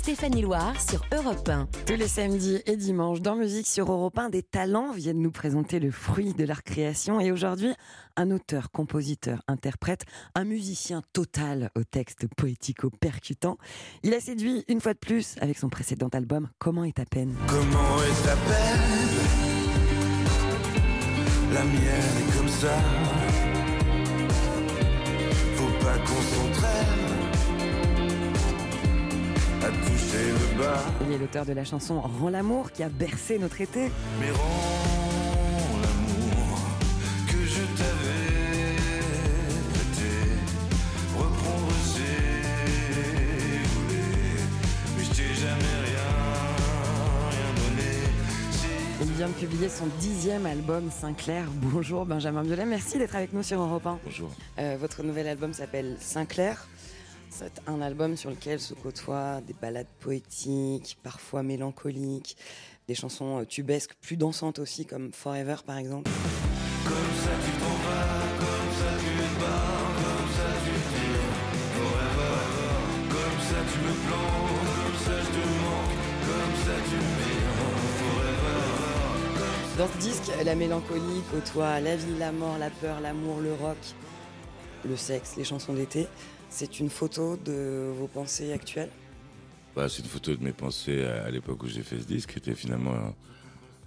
Stéphanie 0.08 0.40
Loire 0.40 0.72
sur 0.80 1.04
Europe 1.12 1.46
1. 1.46 1.68
Tous 1.84 1.96
les 1.96 2.08
samedis 2.08 2.62
et 2.64 2.76
dimanches, 2.76 3.20
dans 3.20 3.36
Musique 3.36 3.66
sur 3.66 3.92
Europe 3.92 4.18
1, 4.18 4.30
des 4.30 4.42
talents 4.42 4.90
viennent 4.92 5.20
nous 5.20 5.30
présenter 5.30 5.80
le 5.80 5.90
fruit 5.90 6.32
de 6.32 6.44
leur 6.44 6.62
création. 6.62 7.20
Et 7.20 7.30
aujourd'hui, 7.30 7.74
un 8.16 8.30
auteur, 8.30 8.70
compositeur, 8.70 9.42
interprète, 9.48 10.06
un 10.34 10.44
musicien 10.44 11.02
total 11.12 11.70
au 11.76 11.84
texte 11.84 12.26
poético-percutant. 12.38 13.58
Il 14.02 14.14
a 14.14 14.20
séduit 14.20 14.64
une 14.68 14.80
fois 14.80 14.94
de 14.94 14.98
plus 14.98 15.34
avec 15.42 15.58
son 15.58 15.68
précédent 15.68 16.08
album 16.14 16.48
Comment 16.58 16.84
est 16.84 16.96
ta 16.96 17.04
peine? 17.04 17.34
Comment 17.46 18.02
est 18.02 18.24
ta 18.24 18.34
peine? 18.34 18.80
La 21.52 21.64
mienne 21.64 21.76
est 21.76 22.34
comme 22.34 22.48
ça. 22.48 22.78
Faut 25.54 25.84
pas 25.84 25.98
qu'on 25.98 26.22
s'entraîne 26.22 27.07
à 29.64 29.68
toucher 29.70 30.30
le 30.32 30.62
bas. 30.62 30.78
Il 31.06 31.12
est 31.12 31.18
l'auteur 31.18 31.44
de 31.44 31.52
la 31.52 31.64
chanson 31.64 32.00
Rends 32.00 32.28
l'amour 32.30 32.70
qui 32.72 32.82
a 32.82 32.88
bercé 32.88 33.38
notre 33.38 33.60
été. 33.60 33.90
Mais 34.20 34.30
rends 34.30 35.78
l'amour 35.82 36.58
que 37.26 37.44
je 37.44 37.62
t'avais 37.76 38.76
prêté. 39.72 40.10
Reprendre 41.16 41.72
ses 41.84 42.40
volets. 43.74 44.44
Mais 44.96 45.04
je 45.04 45.10
t'ai 45.10 45.34
jamais 45.34 45.76
rien, 45.86 46.08
rien 47.30 47.50
donné. 47.56 47.90
Il 49.02 49.12
vient 49.12 49.28
de 49.28 49.32
publier 49.32 49.68
son 49.68 49.86
dixième 50.00 50.46
album 50.46 50.90
Sinclair. 50.90 51.44
Bonjour 51.54 52.06
Benjamin 52.06 52.42
Biolay, 52.44 52.64
merci 52.64 52.98
d'être 52.98 53.16
avec 53.16 53.32
nous 53.32 53.42
sur 53.42 53.60
Europe 53.60 53.86
1. 53.86 53.98
Bonjour. 54.04 54.30
Euh, 54.58 54.76
votre 54.80 55.02
nouvel 55.02 55.26
album 55.26 55.52
s'appelle 55.52 55.96
Sinclair. 56.00 56.66
C'est 57.30 57.60
un 57.66 57.80
album 57.80 58.16
sur 58.16 58.30
lequel 58.30 58.58
se 58.58 58.74
côtoient 58.74 59.40
des 59.46 59.52
ballades 59.52 59.86
poétiques, 60.00 60.98
parfois 61.02 61.42
mélancoliques, 61.42 62.36
des 62.88 62.94
chansons 62.94 63.40
euh, 63.40 63.44
tubesques 63.44 63.94
plus 64.00 64.16
dansantes 64.16 64.58
aussi, 64.58 64.86
comme 64.86 65.12
Forever 65.12 65.56
par 65.64 65.76
exemple. 65.78 66.10
Comme 66.84 66.94
ça 66.94 67.30
tu 67.44 67.50
t'en 67.60 67.74
vas, 67.84 68.18
comme 68.40 68.72
ça 68.78 68.90
tu 68.98 69.10
te 69.14 69.40
barres, 69.40 69.94
comme 69.94 70.30
ça 70.34 70.50
tu 70.64 70.70
te 70.70 70.80
tires. 70.94 71.36
Forever, 71.76 72.40
comme 73.10 73.40
ça 73.40 73.60
tu 73.72 73.78
me 73.86 73.92
plantes, 74.06 74.66
comme 74.74 74.98
ça 75.04 75.16
je 75.22 75.28
te 75.28 75.44
manque, 75.62 75.94
comme 76.26 76.56
ça 76.64 76.76
tu 76.88 76.96
me 76.96 77.12
vires. 77.22 77.56
Forever. 77.98 78.58
Dans 79.78 79.88
ce 79.88 79.98
disque, 79.98 80.28
la 80.44 80.54
mélancolie 80.54 81.22
côtoie 81.30 81.80
la 81.80 81.94
vie, 81.94 82.18
la 82.18 82.32
mort, 82.32 82.58
la 82.58 82.70
peur, 82.70 83.00
l'amour, 83.00 83.40
le 83.40 83.52
rock, 83.52 83.78
le 84.84 84.96
sexe, 84.96 85.34
les 85.36 85.44
chansons 85.44 85.74
d'été. 85.74 86.08
C'est 86.50 86.80
une 86.80 86.90
photo 86.90 87.36
de 87.36 87.92
vos 87.96 88.06
pensées 88.06 88.52
actuelles? 88.52 88.90
Bah, 89.76 89.88
c'est 89.88 90.02
une 90.02 90.08
photo 90.08 90.34
de 90.34 90.42
mes 90.42 90.52
pensées 90.52 91.04
à, 91.04 91.30
l'époque 91.30 91.62
où 91.62 91.68
j'ai 91.68 91.82
fait 91.82 92.00
ce 92.00 92.04
disque, 92.06 92.32
qui 92.32 92.38
était 92.38 92.54
finalement. 92.54 93.14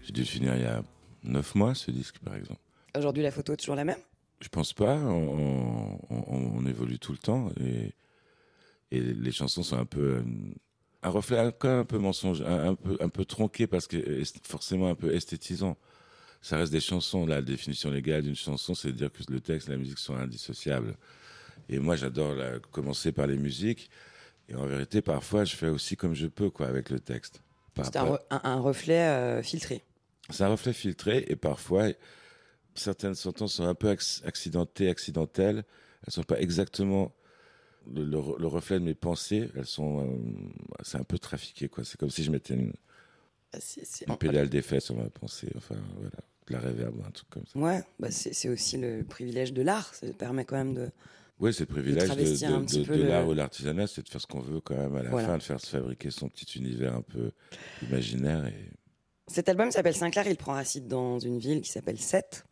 J'ai 0.04 0.13
dû 0.13 0.21
le 0.21 0.28
finir 0.28 0.56
il 0.56 0.62
y 0.62 0.65
a 0.65 0.84
9 1.24 1.54
mois, 1.56 1.76
ce 1.76 1.91
disque, 1.91 2.19
par 2.19 2.36
exemple. 2.36 2.62
Aujourd'hui, 2.97 3.24
la 3.24 3.32
photo 3.32 3.54
est 3.54 3.58
toujours 3.58 3.76
la 3.76 3.84
même? 3.84 4.00
Je 4.39 4.50
pense 4.50 4.74
pas, 4.74 4.95
on, 4.95 6.00
on- 6.10 6.24
on- 6.28 6.65
évolue 6.65 6.97
tout 6.97 7.12
le 7.12 7.17
temps 7.17 7.50
et, 7.60 7.93
et 8.91 9.00
les 9.02 9.32
chansons 9.32 9.62
sont 9.63 9.78
un 9.78 9.86
peu. 9.86 10.17
euh, 10.17 10.24
un 11.04 11.10
reflet 11.10 11.39
encore 11.39 11.80
un 11.80 11.86
peu 11.86 11.97
mensonge, 11.97 12.41
un, 12.41 12.69
un 12.69 12.76
peu, 12.76 12.97
un 13.00 13.10
peu 13.10 13.26
tronqué 13.26 13.67
parce 13.67 13.88
que 13.88 13.97
euh, 13.97 14.24
forcément 14.43 14.88
un 14.89 14.95
peu 14.95 15.13
esthétisant. 15.13 15.78
Ça 16.41 16.58
reste 16.58 16.71
des 16.71 16.80
chansons. 16.82 17.26
La 17.26 17.41
définition 17.41 17.91
légale 17.91 18.24
d'une 18.24 18.36
chanson, 18.36 18.74
c'est 18.74 18.89
de 18.89 18.97
dire 18.97 19.12
que 19.12 19.21
le 19.32 19.41
texte 19.41 19.67
et 19.67 19.71
la 19.71 19.78
musique 19.78 20.00
sont 20.00 20.15
indissociables. 20.15 20.95
Et 21.72 21.80
moi, 21.80 21.96
j'adore 21.96 22.36
commencer 22.72 23.12
par 23.12 23.28
les 23.28 23.38
musiques. 23.38 23.90
Et 24.50 24.56
en 24.56 24.66
vérité, 24.66 25.02
parfois, 25.02 25.46
je 25.46 25.56
fais 25.56 25.70
aussi 25.70 25.96
comme 25.96 26.14
je 26.14 26.28
peux, 26.28 26.50
quoi, 26.50 26.68
avec 26.68 26.90
le 26.90 27.00
texte. 27.00 27.42
C'est 27.78 27.96
un, 27.96 28.02
rapport- 28.04 28.18
re- 28.18 28.26
un- 28.32 28.52
un 28.52 28.60
reflet 28.60 29.00
euh, 29.08 29.42
filtré. 29.42 29.82
c'est 30.30 30.44
un 30.44 30.50
reflet 30.50 30.74
filtré 30.74 31.24
et 31.30 31.38
parfois 31.38 31.88
certaines 32.76 33.16
sentences 33.16 33.54
sont 33.56 33.64
un 33.66 33.74
peu 33.76 33.90
acc- 33.90 34.22
accidentées, 34.26 34.90
accidentelles. 34.90 35.64
Elles 36.06 36.14
sont 36.14 36.24
pas 36.24 36.40
exactement 36.42 37.14
le, 37.90 38.04
le 38.04 38.18
re- 38.18 38.38
le 38.40 38.48
reflet 38.48 38.78
de 38.80 38.84
mes 38.84 38.94
pensées. 38.94 39.50
Elles 39.56 39.66
sont, 39.66 40.02
euh, 40.06 40.18
c'est 40.84 40.98
un 40.98 41.04
peu 41.06 41.18
trafiqué 41.18 41.70
quoi. 41.70 41.86
C'est 41.86 41.98
comme 41.98 42.10
si 42.10 42.24
je 42.26 42.32
mettais 42.32 42.56
une, 42.56 42.74
Bah, 43.54 43.60
c'est- 43.62 44.06
une 44.08 44.18
pédale 44.18 44.50
d'effet 44.50 44.82
sur 44.82 44.96
ma 44.98 45.10
pensée. 45.10 45.50
Enfin 45.56 45.76
voilà, 45.96 46.10
de 46.48 46.54
la 46.54 46.60
réverb 46.60 46.98
ou 47.00 47.04
un 47.08 47.12
truc 47.12 47.30
comme 47.30 47.46
ça. 47.48 47.58
Ouais, 47.58 47.82
bah 48.00 48.12
c'est 48.12 48.50
aussi 48.50 48.78
le 48.78 49.04
privilège 49.06 49.54
de 49.54 49.62
l'art. 49.62 49.94
Ça 49.96 50.08
permet 50.12 50.44
quand 50.44 50.58
même 50.58 50.74
de. 50.74 50.90
Oui, 51.42 51.54
c'est 51.54 51.68
le 51.68 51.74
privilège 51.74 52.08
de, 52.10 52.16
de- 52.16 52.84
de- 52.84 52.84
de 52.86 52.94
le- 53.02 53.08
l'art 53.08 53.28
ou 53.28 53.34
l'artisanat, 53.34 53.88
c'est 53.88 54.04
de 54.04 54.10
faire 54.10 54.22
ce 54.22 54.28
qu'on 54.28 54.42
veut 54.42 54.62
quand 54.62 54.76
même 54.78 54.96
à 54.96 55.02
la 55.04 55.10
Voilà. 55.10 55.28
fin, 55.28 55.38
de 55.38 55.44
faire 55.44 55.60
se 55.60 55.68
fabriquer 55.68 56.12
son 56.12 56.30
petit 56.30 56.58
univers 56.60 56.96
un 56.96 57.02
peu 57.02 57.32
imaginaire 57.82 58.46
et 58.46 58.70
Cet 59.28 59.50
album 59.50 59.72
s'appelle 59.72 59.96
Sinclair. 59.96 60.28
Il 60.28 60.36
prend 60.38 60.54
racine 60.54 60.88
dans 60.88 61.18
une 61.20 61.40
ville 61.40 61.62
qui 61.62 61.70
s'appelle 61.72 61.98
Sète. 62.00 62.46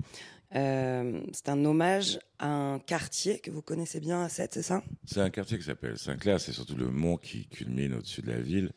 Euh, 0.55 1.21
c'est 1.33 1.49
un 1.49 1.63
hommage 1.65 2.17
à 2.39 2.47
un 2.49 2.79
quartier 2.79 3.37
que 3.39 3.51
vous 3.51 3.61
connaissez 3.61 3.99
bien 3.99 4.23
à 4.23 4.29
Sète, 4.29 4.55
c'est 4.55 4.63
ça? 4.63 4.81
C'est 5.05 5.21
un 5.21 5.29
quartier 5.29 5.59
qui 5.59 5.65
s'appelle 5.65 5.97
Saint-Clair, 5.99 6.39
c'est 6.39 6.53
surtout 6.53 6.75
le 6.75 6.89
mont 6.89 7.17
qui 7.17 7.47
culmine 7.47 7.93
au-dessus 7.93 8.21
de 8.23 8.31
la 8.31 8.39
ville 8.41 8.71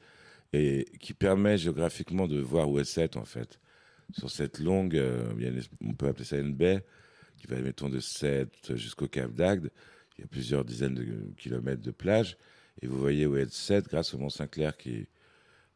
et 0.53 0.85
qui 1.01 1.15
permet 1.15 1.57
géographiquement 1.57 2.29
de 2.29 2.39
voir 2.41 2.69
où 2.69 2.79
est 2.79 2.85
Sète 2.85 3.17
en 3.17 3.25
fait. 3.25 3.59
Sur 4.19 4.31
cette 4.31 4.59
longue, 4.59 4.97
euh, 4.97 5.33
on 5.83 5.95
peut 5.95 6.09
appeler 6.09 6.27
ça 6.27 6.37
une 6.37 6.53
baie, 6.55 6.85
qui 7.39 7.47
va, 7.47 7.57
mettons, 7.61 7.89
de 7.89 8.01
Sète 8.01 8.77
jusqu'au 8.77 9.09
Cap 9.09 9.33
d'Agde. 9.33 9.71
Il 10.23 10.27
y 10.27 10.29
a 10.29 10.29
plusieurs 10.29 10.65
dizaines 10.65 10.95
de 10.95 11.05
kilomètres 11.37 11.83
de 11.83 11.91
plage 11.91 12.37
et 12.81 12.87
vous 12.87 12.97
voyez 12.97 13.27
où 13.27 13.37
est 13.37 13.53
Sète 13.53 13.89
grâce 13.89 14.15
au 14.15 14.19
mont 14.19 14.31
Saint-Clair 14.31 14.77
qui, 14.77 15.09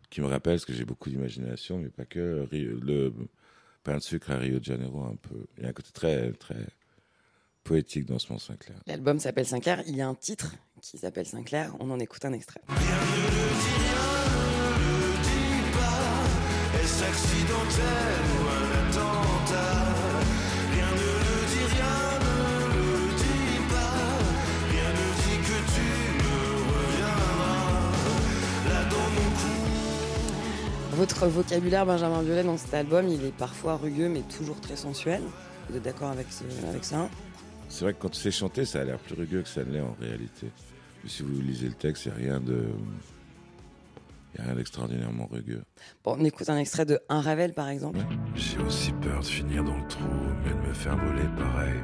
qui 0.09 0.21
me 0.21 0.27
rappelle, 0.27 0.55
parce 0.55 0.65
que 0.65 0.73
j'ai 0.73 0.85
beaucoup 0.85 1.11
d'imagination, 1.11 1.79
mais 1.79 1.89
pas 1.89 2.05
que, 2.05 2.47
le 2.53 3.13
pain 3.83 3.97
de 3.97 4.03
sucre 4.03 4.31
à 4.31 4.39
Rio 4.39 4.61
de 4.61 4.65
Janeiro 4.65 5.03
un 5.03 5.17
peu. 5.17 5.47
Il 5.59 5.65
y 5.65 5.67
a 5.67 5.71
un 5.71 5.73
côté 5.73 5.91
très, 5.93 6.31
très 6.35 6.65
poétique 7.65 8.07
dans 8.07 8.21
ce 8.21 8.33
mont 8.33 8.39
Saint-Clair. 8.39 8.79
L'album 8.87 9.19
s'appelle 9.19 9.47
Sinclair. 9.47 9.83
Il 9.89 9.97
y 9.97 10.01
a 10.01 10.07
un 10.07 10.15
titre 10.15 10.55
qui 10.81 10.97
s'appelle 10.97 11.27
Sinclair. 11.27 11.75
On 11.81 11.91
en 11.91 11.99
écoute 11.99 12.25
un 12.25 12.33
extrait. 12.33 12.61
Est-ce 16.81 17.03
accidentel 17.03 18.23
ou 18.31 18.49
un 18.49 18.91
attentat? 18.91 19.16
Votre 30.97 31.27
vocabulaire, 31.27 31.85
Benjamin 31.85 32.23
Biolay, 32.23 32.43
dans 32.43 32.57
cet 32.57 32.73
album, 32.75 33.07
il 33.09 33.25
est 33.25 33.37
parfois 33.37 33.77
rugueux, 33.77 34.09
mais 34.09 34.23
toujours 34.23 34.59
très 34.61 34.77
sensuel. 34.77 35.21
Vous 35.69 35.77
êtes 35.77 35.83
d'accord 35.83 36.11
avec, 36.11 36.27
ce- 36.31 36.67
avec 36.67 36.85
ça? 36.85 37.09
C'est 37.69 37.85
vrai 37.85 37.93
que 37.93 37.99
quand 38.01 38.15
c'est 38.15 38.31
chanté, 38.31 38.65
ça 38.65 38.81
a 38.81 38.85
l'air 38.85 38.99
plus 38.99 39.15
rugueux 39.15 39.43
que 39.43 39.49
ça 39.49 39.65
ne 39.65 39.73
l'est 39.73 39.81
en 39.81 39.97
réalité. 40.01 40.47
Mais 41.03 41.11
si 41.11 41.23
vous 41.23 41.41
lisez 41.41 41.67
le 41.69 41.75
texte, 41.75 42.07
il 42.07 42.13
n'y 42.25 42.31
a 42.31 42.33
rien 42.33 42.41
de. 42.41 42.65
Il 44.35 44.39
y 44.39 44.43
a 44.43 44.45
rien 44.49 44.55
d'extraordinairement 44.55 45.27
rugueux. 45.31 45.63
Bon, 46.05 46.17
on 46.19 46.25
écoute 46.25 46.49
un 46.51 46.57
extrait 46.59 46.85
de 46.87 46.99
Un 47.09 47.21
Ravel, 47.21 47.53
par 47.55 47.69
exemple. 47.69 47.99
J'ai 48.35 48.59
aussi 48.59 48.93
peur 48.93 49.21
de 49.21 49.25
finir 49.27 49.65
dans 49.65 49.77
le 49.77 49.87
trou, 49.89 50.05
mais 50.45 50.51
de 50.51 50.69
me 50.69 50.75
faire 50.75 50.97
brûler 50.97 51.29
pareil. 51.39 51.75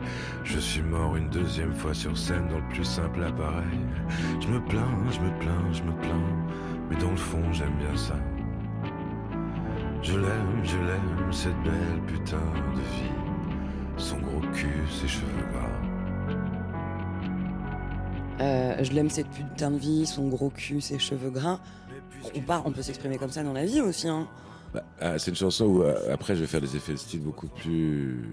Je 0.45 0.59
suis 0.59 0.83
mort 0.83 1.17
une 1.17 1.29
deuxième 1.31 1.75
fois 1.75 1.95
sur 1.95 2.17
scène 2.17 2.49
dans 2.49 2.59
le 2.59 2.69
plus 2.69 2.85
simple 2.85 3.23
appareil. 3.25 3.79
Je 4.41 4.49
me 4.49 4.61
plains, 4.67 5.11
je 5.11 5.21
me 5.21 5.39
plains, 5.39 5.73
je 5.73 5.83
me 5.83 5.93
plains, 6.01 6.47
mais 6.91 6.97
dans 6.97 7.11
le 7.11 7.17
fond 7.17 7.43
j'aime 7.53 7.77
bien 7.79 7.97
ça. 7.97 8.17
Je 10.03 10.15
l'aime, 10.19 10.65
je 10.65 10.77
l'aime, 10.79 11.33
cette 11.33 11.57
belle 11.63 12.01
putain 12.07 12.37
de 12.75 12.81
vie. 12.81 13.99
Son 13.99 14.19
gros 14.19 14.41
cul, 14.53 14.83
ses 14.91 15.09
cheveux 15.09 15.47
gras. 15.53 15.69
Euh, 18.41 18.83
je 18.83 18.93
l'aime 18.93 19.11
cette 19.11 19.29
putain 19.29 19.71
de 19.71 19.79
vie, 19.79 20.07
son 20.07 20.29
gros 20.29 20.51
cul, 20.51 20.81
ses 20.81 20.99
cheveux 20.99 21.31
gras. 21.31 21.61
On, 22.35 22.41
part, 22.41 22.67
on 22.67 22.73
peut 22.73 22.83
s'exprimer 22.83 23.17
comme 23.19 23.31
ça 23.31 23.43
dans 23.45 23.53
la 23.53 23.65
vie 23.65 23.81
aussi, 23.81 24.09
hein. 24.09 24.29
Bah, 24.75 24.83
ah, 25.01 25.19
c'est 25.19 25.31
une 25.31 25.37
chanson 25.37 25.67
où 25.67 25.83
euh, 25.83 25.95
après 26.15 26.35
je 26.35 26.41
vais 26.41 26.47
faire 26.47 26.63
des 26.63 26.75
effets 26.77 26.93
de 26.93 26.97
style 26.99 27.21
beaucoup 27.21 27.47
plus. 27.49 28.25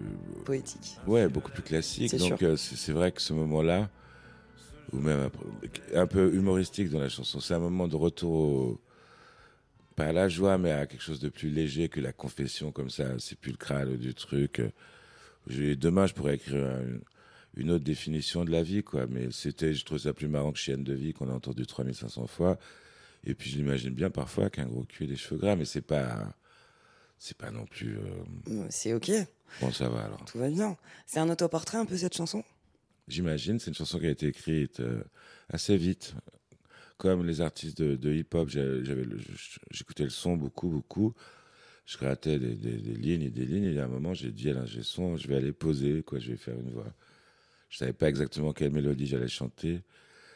Poétique. 0.45 0.97
Ouais, 1.05 1.27
beaucoup 1.27 1.51
plus 1.51 1.61
classiques. 1.63 2.09
C'est 2.09 2.17
Donc 2.17 2.37
sûr. 2.39 2.47
euh, 2.49 2.55
c'est 2.55 2.77
c'est 2.77 2.93
vrai 2.93 3.11
que 3.11 3.21
ce 3.21 3.33
moment-là, 3.33 3.89
ou 4.93 4.99
même 4.99 5.29
un 5.93 6.07
peu 6.07 6.33
humoristique 6.33 6.89
dans 6.89 7.01
la 7.01 7.09
chanson, 7.09 7.41
c'est 7.41 7.53
un 7.53 7.59
moment 7.59 7.89
de 7.89 7.95
retour 7.97 8.31
au- 8.33 8.79
pas 9.99 10.07
à 10.07 10.11
la 10.13 10.29
joie, 10.29 10.57
mais 10.57 10.71
à 10.71 10.85
quelque 10.87 11.01
chose 11.03 11.19
de 11.19 11.29
plus 11.29 11.49
léger 11.49 11.89
que 11.89 11.99
la 11.99 12.13
confession 12.13 12.71
comme 12.71 12.89
ça, 12.89 13.19
sépulcrale 13.19 13.97
du 13.97 14.13
truc. 14.13 14.61
J'ai- 15.47 15.75
Demain, 15.75 16.05
je 16.07 16.13
pourrais 16.13 16.35
écrire 16.35 16.63
un- 16.65 16.99
une 17.57 17.71
autre 17.71 17.83
définition 17.83 18.45
de 18.45 18.51
la 18.51 18.63
vie, 18.63 18.81
quoi. 18.83 19.07
Mais 19.07 19.27
c'était, 19.31 19.73
je 19.73 19.83
trouve 19.83 19.97
ça 19.97 20.13
plus 20.13 20.27
marrant 20.27 20.51
que 20.53 20.57
Chienne 20.59 20.83
de 20.83 20.93
vie 20.93 21.11
qu'on 21.13 21.29
a 21.29 21.33
entendu 21.33 21.65
3500 21.65 22.27
fois. 22.27 22.57
Et 23.25 23.33
puis, 23.35 23.49
je 23.49 23.57
l'imagine 23.57 23.93
bien 23.93 24.09
parfois 24.09 24.49
qu'un 24.49 24.65
gros 24.67 24.83
cul 24.85 25.03
et 25.03 25.07
des 25.07 25.17
cheveux 25.17 25.39
gras, 25.39 25.55
mais 25.57 25.65
c'est 25.65 25.81
pas, 25.81 26.33
c'est 27.17 27.35
pas 27.37 27.51
non 27.51 27.65
plus. 27.65 27.97
euh, 27.97 28.65
C'est 28.69 28.93
ok, 28.93 29.11
Bon, 29.59 29.71
ça 29.71 29.89
va 29.89 30.03
alors. 30.05 30.23
tout 30.25 30.37
va 30.37 30.49
bien. 30.49 30.77
C'est 31.07 31.19
un 31.19 31.29
autoportrait 31.29 31.77
un 31.77 31.85
peu 31.85 31.97
cette 31.97 32.15
chanson? 32.15 32.43
J'imagine, 33.09 33.59
c'est 33.59 33.69
une 33.71 33.75
chanson 33.75 33.99
qui 33.99 34.05
a 34.05 34.11
été 34.11 34.27
écrite 34.27 34.79
euh, 34.79 35.03
assez 35.49 35.75
vite, 35.75 36.13
comme 36.99 37.25
les 37.25 37.39
artistes 37.39 37.81
de, 37.81 38.13
hip-hop, 38.13 38.49
j'écoutais 38.49 40.03
le 40.03 40.09
son 40.09 40.35
beaucoup, 40.35 40.67
beaucoup. 40.67 41.15
Je 41.85 41.97
grattais 41.97 42.37
des, 42.37 42.53
lignes 42.53 43.23
et 43.23 43.29
des 43.29 43.45
lignes. 43.45 43.73
Et 43.73 43.79
à 43.79 43.85
un 43.85 43.87
moment, 43.87 44.13
j'ai 44.13 44.31
dit 44.31 44.49
à 44.49 44.53
l'ingé 44.53 44.83
son, 44.83 45.15
je 45.15 45.27
vais 45.29 45.37
aller 45.37 45.53
poser, 45.53 46.03
quoi, 46.03 46.19
je 46.19 46.31
vais 46.31 46.37
faire 46.37 46.59
une 46.59 46.71
voix. 46.71 46.93
Je 47.69 47.77
savais 47.77 47.93
pas 47.93 48.09
exactement 48.09 48.51
quelle 48.51 48.71
mélodie 48.71 49.07
j'allais 49.07 49.29
chanter, 49.29 49.81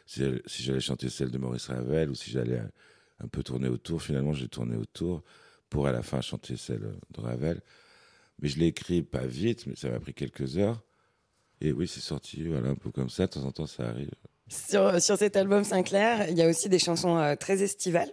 si 0.05 0.23
j'allais 0.47 0.79
chanter 0.79 1.09
celle 1.09 1.31
de 1.31 1.37
Maurice 1.37 1.67
Ravel 1.67 2.09
ou 2.09 2.15
si 2.15 2.31
j'allais 2.31 2.59
un, 2.59 2.71
un 3.19 3.27
peu 3.27 3.43
tourner 3.43 3.67
autour. 3.67 4.01
Finalement, 4.01 4.31
j'ai 4.31 4.47
tourné 4.47 4.77
autour 4.77 5.21
pour 5.69 5.85
à 5.87 5.91
la 5.91 6.01
fin 6.01 6.21
chanter 6.21 6.55
celle 6.55 6.95
de 7.11 7.19
Ravel. 7.19 7.59
Mais 8.39 8.47
je 8.47 8.57
l'ai 8.57 8.67
écrit 8.67 9.03
pas 9.03 9.27
vite, 9.27 9.67
mais 9.67 9.75
ça 9.75 9.89
m'a 9.89 9.99
pris 9.99 10.13
quelques 10.13 10.57
heures. 10.57 10.81
Et 11.59 11.73
oui, 11.73 11.89
c'est 11.89 11.99
sorti, 11.99 12.47
voilà, 12.47 12.69
un 12.69 12.75
peu 12.75 12.89
comme 12.89 13.09
ça. 13.09 13.27
De 13.27 13.33
temps 13.33 13.43
en 13.43 13.51
temps, 13.51 13.67
ça 13.67 13.89
arrive. 13.89 14.11
Sur, 14.53 15.01
sur 15.01 15.17
cet 15.17 15.35
album 15.35 15.63
Sinclair, 15.63 16.29
il 16.29 16.37
y 16.37 16.41
a 16.43 16.47
aussi 16.47 16.69
des 16.69 16.79
chansons 16.79 17.17
euh, 17.17 17.35
très 17.35 17.63
estivales, 17.63 18.11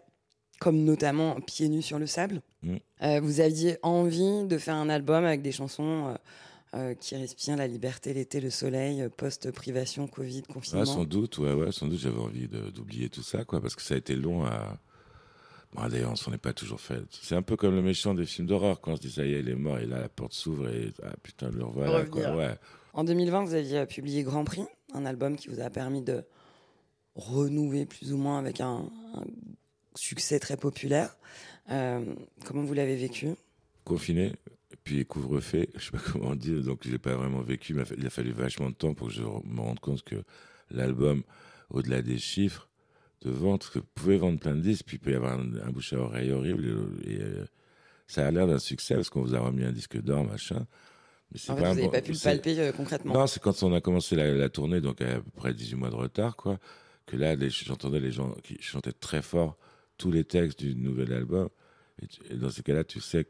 comme 0.58 0.84
notamment 0.84 1.38
Pieds 1.40 1.68
nus 1.68 1.82
sur 1.82 1.98
le 1.98 2.06
sable. 2.06 2.40
Mm. 2.62 2.76
Euh, 3.02 3.20
vous 3.20 3.40
aviez 3.40 3.76
envie 3.82 4.46
de 4.46 4.56
faire 4.56 4.74
un 4.74 4.88
album 4.88 5.24
avec 5.24 5.42
des 5.42 5.52
chansons 5.52 6.16
euh, 6.74 6.94
qui 6.94 7.14
respirent 7.14 7.56
la 7.56 7.66
liberté, 7.66 8.14
l'été, 8.14 8.40
le 8.40 8.48
soleil, 8.48 9.06
post-privation, 9.16 10.06
Covid, 10.06 10.42
confinement. 10.42 10.80
Ouais, 10.80 10.86
sans 10.86 11.04
doute, 11.04 11.36
ouais, 11.38 11.52
ouais, 11.52 11.72
sans 11.72 11.86
doute, 11.86 11.98
j'avais 11.98 12.18
envie 12.18 12.48
d'oublier 12.48 13.10
tout 13.10 13.22
ça, 13.22 13.44
quoi, 13.44 13.60
parce 13.60 13.76
que 13.76 13.82
ça 13.82 13.94
a 13.94 13.98
été 13.98 14.16
long 14.16 14.46
à. 14.46 14.78
Bon, 15.74 15.86
d'ailleurs, 15.88 16.10
on 16.10 16.16
s'en 16.16 16.32
est 16.32 16.38
pas 16.38 16.52
toujours 16.52 16.80
fait. 16.80 17.00
C'est 17.10 17.36
un 17.36 17.42
peu 17.42 17.56
comme 17.56 17.76
le 17.76 17.82
méchant 17.82 18.14
des 18.14 18.26
films 18.26 18.48
d'horreur, 18.48 18.80
quand 18.80 18.92
on 18.92 18.96
se 18.96 19.02
dit 19.02 19.10
ça 19.10 19.24
y 19.24 19.34
est, 19.34 19.40
il 19.40 19.48
est 19.48 19.54
mort, 19.54 19.78
et 19.78 19.86
là, 19.86 20.00
la 20.00 20.08
porte 20.08 20.32
s'ouvre, 20.32 20.68
et 20.68 20.92
ah 21.04 21.12
putain, 21.22 21.50
le 21.50 21.62
revoilà, 21.62 22.04
quoi, 22.06 22.22
Revenir. 22.22 22.36
ouais. 22.38 22.54
En 22.92 23.04
2020, 23.04 23.44
vous 23.44 23.54
aviez 23.54 23.86
publié 23.86 24.22
Grand 24.24 24.44
Prix, 24.44 24.64
un 24.94 25.06
album 25.06 25.36
qui 25.36 25.48
vous 25.48 25.60
a 25.60 25.70
permis 25.70 26.02
de 26.02 26.24
renouer 27.14 27.86
plus 27.86 28.12
ou 28.12 28.16
moins 28.16 28.38
avec 28.38 28.60
un, 28.60 28.88
succès 29.94 30.38
très 30.38 30.56
populaire. 30.56 31.16
Euh, 31.70 32.04
comment 32.44 32.62
vous 32.62 32.74
l'avez 32.74 32.96
vécu? 32.96 33.30
Confiné, 33.84 34.32
puis 34.84 35.04
couvre-feu, 35.04 35.66
je 35.74 35.84
sais 35.84 35.90
pas 35.90 35.98
comment 36.12 36.34
dire, 36.34 36.62
donc 36.62 36.80
je 36.84 36.90
l'ai 36.90 36.98
pas 36.98 37.14
vraiment 37.16 37.42
vécu, 37.42 37.76
il 37.96 38.06
a 38.06 38.10
fallu 38.10 38.32
vachement 38.32 38.70
de 38.70 38.74
temps 38.74 38.94
pour 38.94 39.08
que 39.08 39.14
je 39.14 39.22
me 39.22 39.60
rende 39.60 39.80
compte 39.80 40.02
que 40.02 40.22
l'album, 40.70 41.22
au-delà 41.70 42.02
des 42.02 42.18
chiffres 42.18 42.68
de 43.22 43.30
vente, 43.30 43.68
que 43.70 43.80
vous 43.80 43.86
pouvez 43.94 44.16
vendre 44.16 44.38
plein 44.38 44.54
de 44.54 44.60
disques, 44.60 44.86
puis 44.86 44.96
il 44.96 45.00
peut 45.00 45.12
y 45.12 45.14
avoir 45.14 45.38
un, 45.38 45.54
un 45.62 45.70
bouche 45.70 45.92
à 45.92 45.98
oreille 45.98 46.32
horrible, 46.32 46.64
et, 47.04 47.18
euh, 47.20 47.44
ça 48.06 48.26
a 48.26 48.30
l'air 48.30 48.46
d'un 48.46 48.58
succès, 48.58 48.94
parce 48.94 49.10
qu'on 49.10 49.22
vous 49.22 49.34
a 49.34 49.40
remis 49.40 49.64
un 49.64 49.72
disque 49.72 50.00
d'or, 50.00 50.24
machin. 50.24 50.66
Mais 51.32 51.38
En 51.50 51.56
fait, 51.56 51.60
vous 51.62 51.74
n'avez 51.74 51.88
pas 51.90 52.00
pu 52.02 52.12
le 52.12 52.18
palper 52.22 52.58
euh, 52.58 52.72
concrètement. 52.72 53.14
Non, 53.14 53.26
c'est 53.26 53.40
quand 53.40 53.62
on 53.62 53.72
a 53.72 53.80
commencé 53.80 54.16
la, 54.16 54.32
la 54.34 54.48
tournée, 54.48 54.80
donc 54.80 55.00
à 55.00 55.20
peu 55.20 55.30
près 55.36 55.54
18 55.54 55.76
mois 55.76 55.90
de 55.90 55.94
retard, 55.96 56.36
quoi, 56.36 56.58
que 57.06 57.16
là, 57.16 57.36
j'entendais 57.48 58.00
les 58.00 58.10
gens 58.12 58.32
qui 58.42 58.56
chantaient 58.60 58.92
très 58.92 59.22
fort 59.22 59.56
tous 59.96 60.10
les 60.10 60.24
textes 60.24 60.58
du 60.58 60.74
nouvel 60.74 61.12
album. 61.12 61.48
Et, 62.02 62.06
tu- 62.06 62.20
et 62.30 62.34
dans 62.36 62.50
ces 62.50 62.62
cas-là, 62.62 62.84
tu 62.84 63.00
sais 63.00 63.26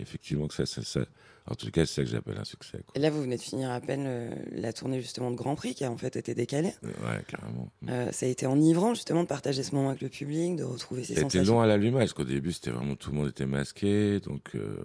effectivement 0.00 0.48
que 0.48 0.54
ça, 0.54 0.66
ça, 0.66 0.82
ça- 0.82 1.06
en 1.46 1.54
tout 1.54 1.70
cas, 1.70 1.84
c'est 1.86 1.94
ça 1.96 2.02
que 2.04 2.08
j'appelle 2.08 2.38
un 2.38 2.44
succès. 2.44 2.78
Quoi. 2.86 2.92
Et 2.96 2.98
là, 2.98 3.10
vous 3.10 3.20
venez 3.22 3.36
de 3.36 3.42
finir 3.42 3.70
à 3.70 3.80
peine 3.80 4.04
euh, 4.06 4.34
la 4.52 4.72
tournée 4.72 5.00
justement 5.00 5.30
de 5.30 5.36
Grand 5.36 5.54
Prix 5.56 5.74
qui 5.74 5.84
a 5.84 5.90
en 5.90 5.96
fait 5.96 6.16
été 6.16 6.34
décalée. 6.34 6.72
Ouais, 6.82 7.22
carrément. 7.28 7.70
Euh, 7.88 8.10
ça 8.12 8.26
a 8.26 8.28
été 8.28 8.46
enivrant 8.46 8.94
justement 8.94 9.22
de 9.22 9.28
partager 9.28 9.62
ce 9.62 9.74
moment 9.74 9.90
avec 9.90 10.00
le 10.02 10.08
public, 10.08 10.56
de 10.56 10.64
retrouver 10.64 11.02
été 11.02 11.14
sensations. 11.20 11.54
long 11.54 11.60
à 11.60 11.66
l'allumage, 11.66 12.00
parce 12.00 12.12
qu'au 12.14 12.24
début, 12.24 12.52
c'était 12.52 12.70
vraiment 12.70 12.96
tout 12.96 13.10
le 13.10 13.16
monde 13.16 13.28
était 13.28 13.46
masqué, 13.46 14.20
donc 14.20 14.50
euh, 14.54 14.76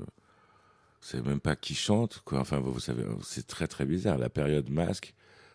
c'est 1.01 1.25
même 1.25 1.39
pas 1.39 1.55
qui 1.55 1.75
chante, 1.75 2.21
quoi. 2.25 2.39
Enfin, 2.39 2.59
vous, 2.59 2.73
vous 2.73 2.79
savez, 2.79 3.03
c'est 3.23 3.47
très 3.47 3.67
très 3.67 3.85
bizarre. 3.85 4.17
La 4.17 4.29
période 4.29 4.69
masque, 4.69 5.13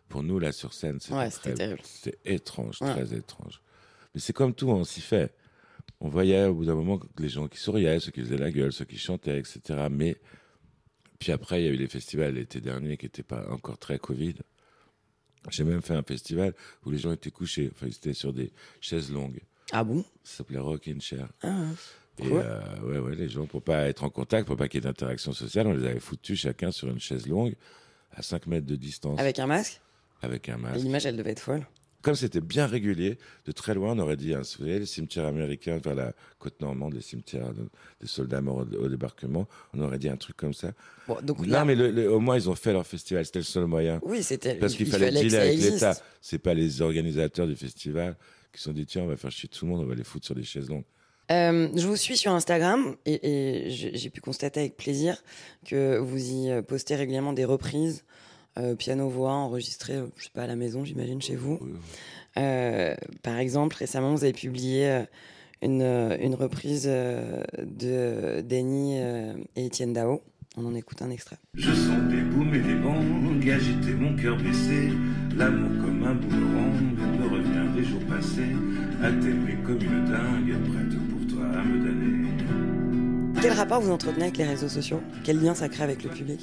pour 0.09 0.23
nous, 0.23 0.39
là, 0.39 0.53
sur 0.53 0.73
scène, 0.73 1.01
c'était 1.01 1.15
Ouais, 1.15 1.31
très- 1.31 1.55
étrange, 2.25 2.81
Ouais. 2.83 2.93
très 2.93 3.15
étrange. 3.17 3.61
Mais 4.15 4.21
c'est 4.21 4.33
comme 4.33 4.55
tout, 4.55 4.69
on 4.69 4.85
s'y 4.85 5.01
fait. 5.01 5.35
On 6.01 6.09
voyait 6.09 6.45
au 6.47 6.55
bout 6.55 6.65
d'un 6.67 6.75
moment 6.75 7.01
les 7.19 7.29
gens 7.29 7.49
qui 7.49 7.59
souriaient, 7.59 8.01
ceux 8.01 8.11
qui 8.13 8.21
faisaient 8.21 8.37
la 8.39 8.51
gueule, 8.51 8.73
ceux 8.73 8.85
qui 8.85 8.99
chantaient, 8.99 9.39
etc. 9.39 9.61
Mais 9.91 10.17
puis 11.19 11.33
après, 11.33 11.63
il 11.63 11.67
y 11.67 11.69
a 11.69 11.73
eu 11.73 11.77
les 11.77 11.89
festivals 11.89 12.35
l'été 12.35 12.61
dernier 12.61 12.97
qui 12.97 13.07
n'étaient 13.07 13.23
pas 13.23 13.49
encore 13.51 13.79
très 13.79 13.99
Covid. 13.99 14.35
J'ai 15.51 15.65
même 15.65 15.83
fait 15.83 15.95
un 15.95 16.03
festival 16.03 16.55
où 16.85 16.91
les 16.91 16.99
gens 16.99 17.13
étaient 17.13 17.31
couchés. 17.31 17.71
Enfin, 17.75 17.87
ils 17.87 17.95
étaient 17.95 18.15
sur 18.15 18.33
des 18.33 18.53
chaises 18.81 19.11
longues. 19.13 19.41
Ah 19.73 19.85
bon? 19.85 20.03
Ça 20.23 20.39
s'appelait 20.39 20.59
Rockin' 20.59 21.01
Chair. 21.01 21.29
Ah, 21.43 21.67
Et 22.21 22.27
euh, 22.31 22.61
ouais, 22.85 22.99
ouais, 22.99 23.17
les 23.17 23.29
gens, 23.29 23.47
pour 23.47 23.63
pas 23.63 23.89
être 23.89 24.05
en 24.05 24.11
contact, 24.11 24.47
pour 24.47 24.57
pas 24.57 24.69
qu'il 24.69 24.79
y 24.79 24.85
ait 24.85 24.89
d'interaction 24.89 25.33
sociale, 25.33 25.67
on 25.67 25.73
les 25.73 25.85
avait 25.87 25.99
foutus 26.01 26.39
chacun 26.41 26.71
sur 26.71 26.89
une 26.89 27.01
chaise 27.01 27.27
longue, 27.27 27.55
à 28.15 28.23
5 28.23 28.47
mètres 28.47 28.67
de 28.67 28.77
distance. 28.77 29.19
Avec 29.19 29.39
un 29.41 29.47
masque? 29.47 29.81
Avec 30.23 30.49
un 30.49 30.57
masque. 30.57 30.77
L'image, 30.83 31.07
elle 31.07 31.17
devait 31.17 31.33
être 31.33 31.41
folle. 31.41 31.67
Comme 32.03 32.15
c'était 32.15 32.43
bien 32.43 32.67
régulier, 32.67 33.19
de 33.47 33.53
très 33.53 33.73
loin, 33.75 33.93
on 33.93 33.99
aurait 33.99 34.19
dit, 34.19 34.35
hein, 34.35 34.43
vous 34.43 34.65
voyez, 34.65 34.79
les 34.79 34.85
cimetières 34.87 35.25
américains 35.25 35.79
vers 35.79 35.95
la 35.95 36.13
côte 36.39 36.61
normande, 36.61 36.93
les 36.93 37.01
cimetières 37.01 37.53
de- 37.55 37.67
des 38.01 38.07
soldats 38.07 38.43
morts 38.43 38.59
au, 38.59 38.77
au 38.85 38.89
débarquement, 38.89 39.49
on 39.73 39.81
aurait 39.81 39.99
dit 39.99 40.11
un 40.11 40.17
truc 40.19 40.37
comme 40.37 40.53
ça. 40.53 40.73
Bon, 41.09 41.17
donc 41.23 41.39
non, 41.41 41.47
là- 41.49 41.65
mais 41.65 41.75
le- 41.75 41.91
le- 41.91 42.13
au 42.13 42.21
moins, 42.21 42.37
ils 42.37 42.49
ont 42.51 42.55
fait 42.55 42.75
leur 42.75 42.87
festival, 42.87 43.25
c'était 43.25 43.39
le 43.39 43.45
seul 43.47 43.65
moyen. 43.67 44.01
Oui, 44.05 44.23
c'était- 44.23 44.57
Parce 44.57 44.75
il- 44.75 44.77
qu'il 44.77 44.87
il 44.89 44.93
fallait 44.93 45.07
fallait 45.07 45.23
dealer 45.23 45.41
avec 45.41 45.59
l'État. 45.61 45.97
C'est 46.21 46.39
pas 46.39 46.53
les 46.53 46.83
organisateurs 46.83 47.47
du 47.47 47.57
festival 47.57 48.17
qui 48.53 48.59
se 48.59 48.65
sont 48.65 48.73
dit, 48.73 48.85
tiens, 48.85 49.03
on 49.05 49.07
va 49.07 49.17
faire 49.17 49.33
chier 49.33 49.49
tout 49.49 49.65
le 49.65 49.71
monde, 49.73 49.81
on 49.81 49.87
va 49.87 49.95
les 49.95 50.05
foutre 50.05 50.27
sur 50.27 50.35
des 50.35 50.45
chaises 50.45 50.69
longues. 50.69 50.85
Euh, 51.31 51.69
je 51.75 51.87
vous 51.87 51.97
suis 51.97 52.17
sur 52.17 52.33
Instagram 52.33 52.97
et, 53.07 53.67
et 53.67 53.71
j'ai 53.71 54.11
pu 54.11 54.21
constater 54.21 54.61
avec 54.61 54.77
plaisir 54.77 55.23
que 55.67 55.97
vous 55.99 56.19
y 56.19 56.63
postez 56.63 56.97
régulièrement 56.97 57.33
des 57.33 57.45
reprises 57.45 58.05
euh, 58.57 58.77
piano-voix 58.77 59.33
enregistrées, 59.33 59.97
euh, 59.97 60.07
je 60.17 60.25
sais 60.25 60.31
pas, 60.33 60.45
à 60.45 60.47
la 60.47 60.55
maison, 60.55 60.85
j'imagine, 60.85 61.21
chez 61.21 61.35
vous. 61.35 61.59
Euh, 62.37 62.95
par 63.23 63.39
exemple, 63.39 63.77
récemment, 63.77 64.15
vous 64.15 64.23
avez 64.25 64.33
publié 64.33 65.05
une, 65.61 65.83
une 65.83 66.35
reprise 66.35 66.85
de 66.87 68.41
Danny 68.43 68.99
euh, 69.01 69.35
et 69.57 69.67
Étienne 69.67 69.93
Dao. 69.93 70.23
On 70.57 70.67
en 70.67 70.75
écoute 70.77 71.03
un 71.03 71.11
extrait. 71.11 71.37
Je 71.55 71.73
sens 71.73 72.09
des 72.09 72.21
booms 72.21 72.55
et 72.55 72.61
des 72.61 72.77
bangs 72.77 73.03
agiter 73.51 73.93
mon 73.93 74.17
cœur 74.17 74.37
blessé. 74.37 74.91
L'amour 75.37 75.85
comme 75.85 76.03
un 76.05 76.15
boomerang 76.15 76.97
me 76.97 77.29
revient 77.29 77.77
des 77.77 77.85
jours 77.85 78.05
passés. 78.09 78.55
Comme 79.65 79.81
une 79.81 80.05
dingue, 80.05 80.57
prête 80.71 81.04
à 81.55 81.63
me 81.65 81.85
donner. 81.85 83.41
Quel 83.41 83.53
rapport 83.53 83.81
vous 83.81 83.91
entretenez 83.91 84.25
avec 84.25 84.37
les 84.39 84.45
réseaux 84.45 84.69
sociaux? 84.69 85.01
Quel 85.25 85.41
lien 85.41 85.55
ça 85.55 85.69
crée 85.69 85.85
avec 85.85 86.03
le 86.03 86.11
public? 86.11 86.41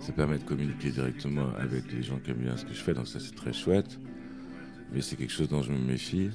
Ça 0.00 0.12
permet 0.12 0.38
de 0.38 0.44
communiquer 0.44 0.90
directement 0.90 1.48
avec 1.58 1.90
les 1.92 2.02
gens 2.02 2.18
qui 2.18 2.30
aiment 2.30 2.38
bien 2.38 2.56
ce 2.56 2.64
que 2.64 2.74
je 2.74 2.82
fais, 2.82 2.94
donc 2.94 3.08
ça 3.08 3.18
c'est 3.20 3.34
très 3.34 3.52
chouette. 3.52 3.98
Mais 4.92 5.00
c'est 5.00 5.16
quelque 5.16 5.32
chose 5.32 5.48
dont 5.48 5.62
je 5.62 5.72
me 5.72 5.78
méfie. 5.78 6.30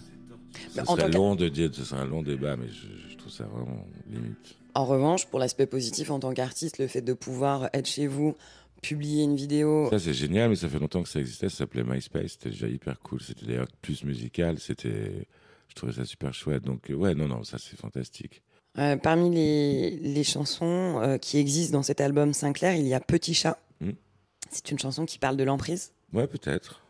En 0.85 0.95
serait 0.95 1.09
long 1.09 1.35
de 1.35 1.47
dire, 1.47 1.69
ce 1.73 1.83
serait 1.83 2.01
un 2.01 2.05
long 2.05 2.21
débat, 2.21 2.57
mais 2.57 2.67
je, 2.67 3.11
je 3.11 3.17
trouve 3.17 3.31
ça 3.31 3.45
vraiment 3.45 3.85
limite. 4.09 4.55
En 4.73 4.85
revanche, 4.85 5.25
pour 5.27 5.39
l'aspect 5.39 5.65
positif 5.65 6.11
en 6.11 6.19
tant 6.19 6.33
qu'artiste, 6.33 6.77
le 6.77 6.87
fait 6.87 7.01
de 7.01 7.13
pouvoir 7.13 7.69
être 7.73 7.87
chez 7.87 8.07
vous, 8.07 8.35
publier 8.81 9.23
une 9.23 9.35
vidéo. 9.35 9.89
Ça 9.89 9.99
c'est 9.99 10.13
génial, 10.13 10.49
mais 10.49 10.55
ça 10.55 10.67
fait 10.67 10.79
longtemps 10.79 11.03
que 11.03 11.09
ça 11.09 11.19
existait. 11.19 11.49
Ça 11.49 11.57
s'appelait 11.57 11.83
MySpace, 11.83 12.31
c'était 12.31 12.49
déjà 12.49 12.67
hyper 12.67 12.99
cool. 12.99 13.21
C'était 13.21 13.45
d'ailleurs 13.45 13.67
plus 13.81 14.03
musical. 14.03 14.59
C'était, 14.59 15.27
je 15.71 15.75
trouvais 15.75 15.93
ça 15.93 16.05
super 16.05 16.33
chouette. 16.33 16.63
Donc 16.63 16.89
euh, 16.91 16.93
ouais, 16.93 17.15
non, 17.15 17.27
non, 17.27 17.43
ça 17.43 17.57
c'est 17.57 17.77
fantastique. 17.79 18.43
Euh, 18.77 18.95
parmi 18.97 19.33
les, 19.33 19.91
les 19.97 20.23
chansons 20.23 21.01
euh, 21.01 21.17
qui 21.17 21.37
existent 21.37 21.77
dans 21.77 21.83
cet 21.83 21.99
album 22.01 22.33
Sinclair, 22.33 22.75
il 22.75 22.87
y 22.87 22.93
a 22.93 22.99
Petit 22.99 23.33
Chat. 23.33 23.57
Mm. 23.79 23.91
C'est 24.49 24.71
une 24.71 24.79
chanson 24.79 25.05
qui 25.05 25.17
parle 25.17 25.37
de 25.37 25.43
l'emprise. 25.43 25.91
Ouais, 26.13 26.27
peut-être. 26.27 26.81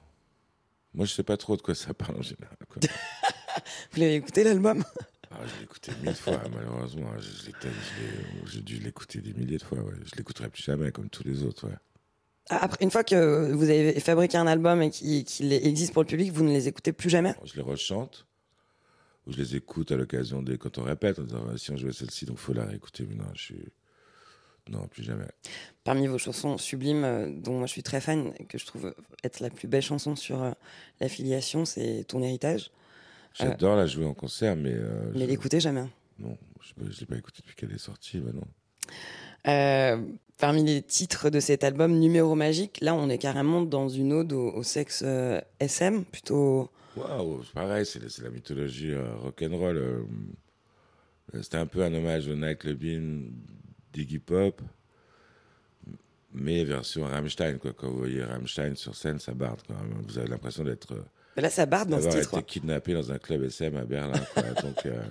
Moi, 0.94 1.06
je 1.06 1.14
sais 1.14 1.24
pas 1.24 1.38
trop 1.38 1.56
de 1.56 1.62
quoi 1.62 1.74
ça 1.76 1.94
parle 1.94 2.18
en 2.18 2.22
général. 2.22 2.58
quoi. 2.70 2.82
Vous 3.92 4.00
l'avez 4.00 4.16
écouté 4.16 4.44
l'album? 4.44 4.84
Ah, 5.32 5.38
je 5.46 5.58
l'ai 5.58 5.64
écouté 5.64 5.92
mille 6.04 6.16
fois, 6.16 6.42
malheureusement. 6.54 7.10
J'ai 8.46 8.62
dû 8.62 8.78
l'écouter 8.80 9.22
des 9.22 9.34
milliers 9.34 9.58
de 9.58 9.64
fois. 9.64 9.80
Ouais. 9.80 9.94
Je 10.04 10.16
l'écouterai 10.18 10.50
plus 10.50 10.64
jamais, 10.64 10.92
comme 10.92 11.10
tous 11.10 11.24
les 11.24 11.44
autres. 11.44 11.68
Ouais. 11.68 11.76
Ah, 12.50 12.64
Après, 12.64 12.84
une 12.84 12.92
fois 12.92 13.04
que 13.04 13.52
vous 13.54 13.70
avez 13.70 14.00
fabriqué 14.00 14.38
un 14.38 14.48
album 14.48 14.82
et 14.82 14.90
qu'il 14.92 15.24
qu'il 15.24 15.54
existe 15.54 15.94
pour 15.94 16.02
le 16.04 16.08
public, 16.08 16.32
vous 16.34 16.44
ne 16.44 16.50
les 16.52 16.68
écoutez 16.68 16.92
plus 16.92 17.10
jamais? 17.10 17.34
Je 17.46 17.56
les 17.56 17.62
rechante, 17.62 18.26
ou 19.28 19.32
je 19.34 19.38
les 19.38 19.55
écoute 19.55 19.91
à 19.91 19.95
l'occasion 19.97 20.41
des 20.41 20.57
quand 20.57 20.78
on 20.78 20.84
répète, 20.84 21.19
en 21.19 21.24
disant 21.24 21.45
si 21.57 21.72
on 21.72 21.78
jouait 21.78 21.93
celle-ci, 21.93 22.26
donc 22.26 22.38
faut 22.38 22.53
la 22.53 22.65
réécouter. 22.65 23.05
Mais 23.07 23.15
non, 23.15 23.26
je 23.36 23.41
suis. 23.41 23.65
Non, 24.69 24.88
plus 24.88 25.03
jamais. 25.03 25.26
Parmi 25.84 26.05
vos 26.07 26.19
chansons 26.19 26.57
sublimes, 26.59 27.03
euh, 27.03 27.32
dont 27.32 27.57
moi 27.57 27.65
je 27.67 27.72
suis 27.72 27.84
très 27.84 27.99
fan, 27.99 28.32
que 28.47 28.57
je 28.59 28.65
trouve 28.65 28.93
être 29.24 29.39
la 29.39 29.49
plus 29.49 29.67
belle 29.67 29.82
chanson 29.82 30.15
sur 30.15 30.41
euh, 30.43 30.51
l'affiliation, 30.99 31.65
c'est 31.65 32.03
Ton 32.07 32.22
héritage. 32.22 32.69
Euh, 33.41 33.45
J'adore 33.45 33.76
la 33.76 33.88
jouer 33.88 34.05
en 34.05 34.13
concert, 34.13 34.55
mais. 34.55 34.74
euh, 34.74 35.11
mais 35.13 35.22
je- 35.22 35.26
l'écouter 35.26 35.59
jamais. 35.59 35.86
Non, 36.19 36.38
je 36.61 36.84
ne 36.84 36.89
l'ai 36.89 37.05
pas 37.07 37.15
écouté 37.17 37.39
depuis 37.43 37.55
qu'elle 37.55 37.72
est 37.72 37.78
sortie. 37.80 38.19
Bah 38.19 38.32
non. 38.34 38.43
Euh, 39.47 39.97
parmi 40.38 40.63
les 40.63 40.82
titres 40.84 41.30
de 41.32 41.39
cet 41.39 41.63
album, 41.63 41.97
Numéro 41.97 42.36
Magique, 42.36 42.80
là 42.82 42.93
on 42.93 43.09
est 43.09 43.17
carrément 43.17 43.61
dans 43.63 43.89
une 43.89 44.13
ode 44.13 44.34
au, 44.34 44.51
au 44.51 44.63
sexe 44.63 45.01
euh, 45.03 45.41
SM, 45.59 46.05
plutôt. 46.05 46.69
Waouh, 46.96 47.44
c'est 47.44 47.54
pareil, 47.54 47.86
c'est 47.86 48.20
la 48.22 48.30
mythologie 48.30 48.92
euh, 48.92 49.16
rock'n'roll. 49.16 49.78
euh, 49.78 50.04
C'était 51.42 51.58
un 51.58 51.66
peu 51.66 51.84
un 51.84 51.94
hommage 51.94 52.28
au 52.28 52.36
nightclubing 52.36 53.32
d'Iggy 53.94 54.20
Pop, 54.20 54.62
mais 56.34 56.64
version 56.64 57.04
Rammstein. 57.06 57.58
Quoi. 57.58 57.74
Quand 57.74 57.89
vous 57.89 57.98
voyez 58.00 58.24
Rammstein 58.24 58.76
sur 58.76 58.96
scène, 58.96 59.20
ça 59.20 59.34
barde. 59.34 59.60
Quand 59.68 59.74
même. 59.76 60.02
Vous 60.08 60.18
avez 60.18 60.28
l'impression 60.28 60.64
d'être 60.64 60.94
euh, 60.94 61.02
Là, 61.42 61.50
ça 61.50 61.66
barde 61.66 61.89
dans 61.89 62.02
ce 62.02 62.10
titre. 62.10 62.38
été 62.38 62.44
kidnappé 62.44 62.94
dans 62.94 63.10
un 63.12 63.18
club 63.18 63.44
SM 63.44 63.76
à 63.78 63.86
Berlin. 63.86 64.20
quoi. 64.34 64.44
Donc, 64.64 64.86
euh, 64.86 65.02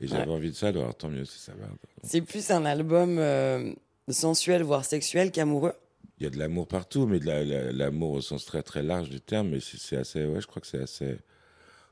et 0.00 0.08
j'avais 0.08 0.26
Ouais. 0.28 0.34
envie 0.34 0.50
de 0.50 0.56
ça, 0.56 0.68
alors 0.68 0.94
tant 0.96 1.08
mieux 1.08 1.24
si 1.24 1.38
ça 1.38 1.52
barde. 1.54 1.76
C'est 2.02 2.20
plus 2.22 2.50
un 2.50 2.64
album 2.64 3.16
euh, 3.18 3.72
sensuel, 4.08 4.62
voire 4.64 4.84
sexuel 4.84 5.30
qu'amoureux? 5.30 5.74
Il 6.22 6.26
y 6.26 6.28
a 6.28 6.30
de 6.30 6.38
l'amour 6.38 6.68
partout, 6.68 7.08
mais 7.08 7.18
de 7.18 7.26
la- 7.26 7.44
la- 7.44 7.72
l'amour 7.72 8.12
au 8.12 8.20
sens 8.20 8.44
très 8.44 8.62
très 8.62 8.84
large 8.84 9.10
du 9.10 9.20
terme. 9.20 9.48
Mais 9.48 9.58
c'est 9.60 9.96
assez, 9.96 10.24
ouais, 10.24 10.40
je 10.40 10.46
crois 10.46 10.60
que 10.62 10.68
c'est 10.68 10.80
assez. 10.80 11.18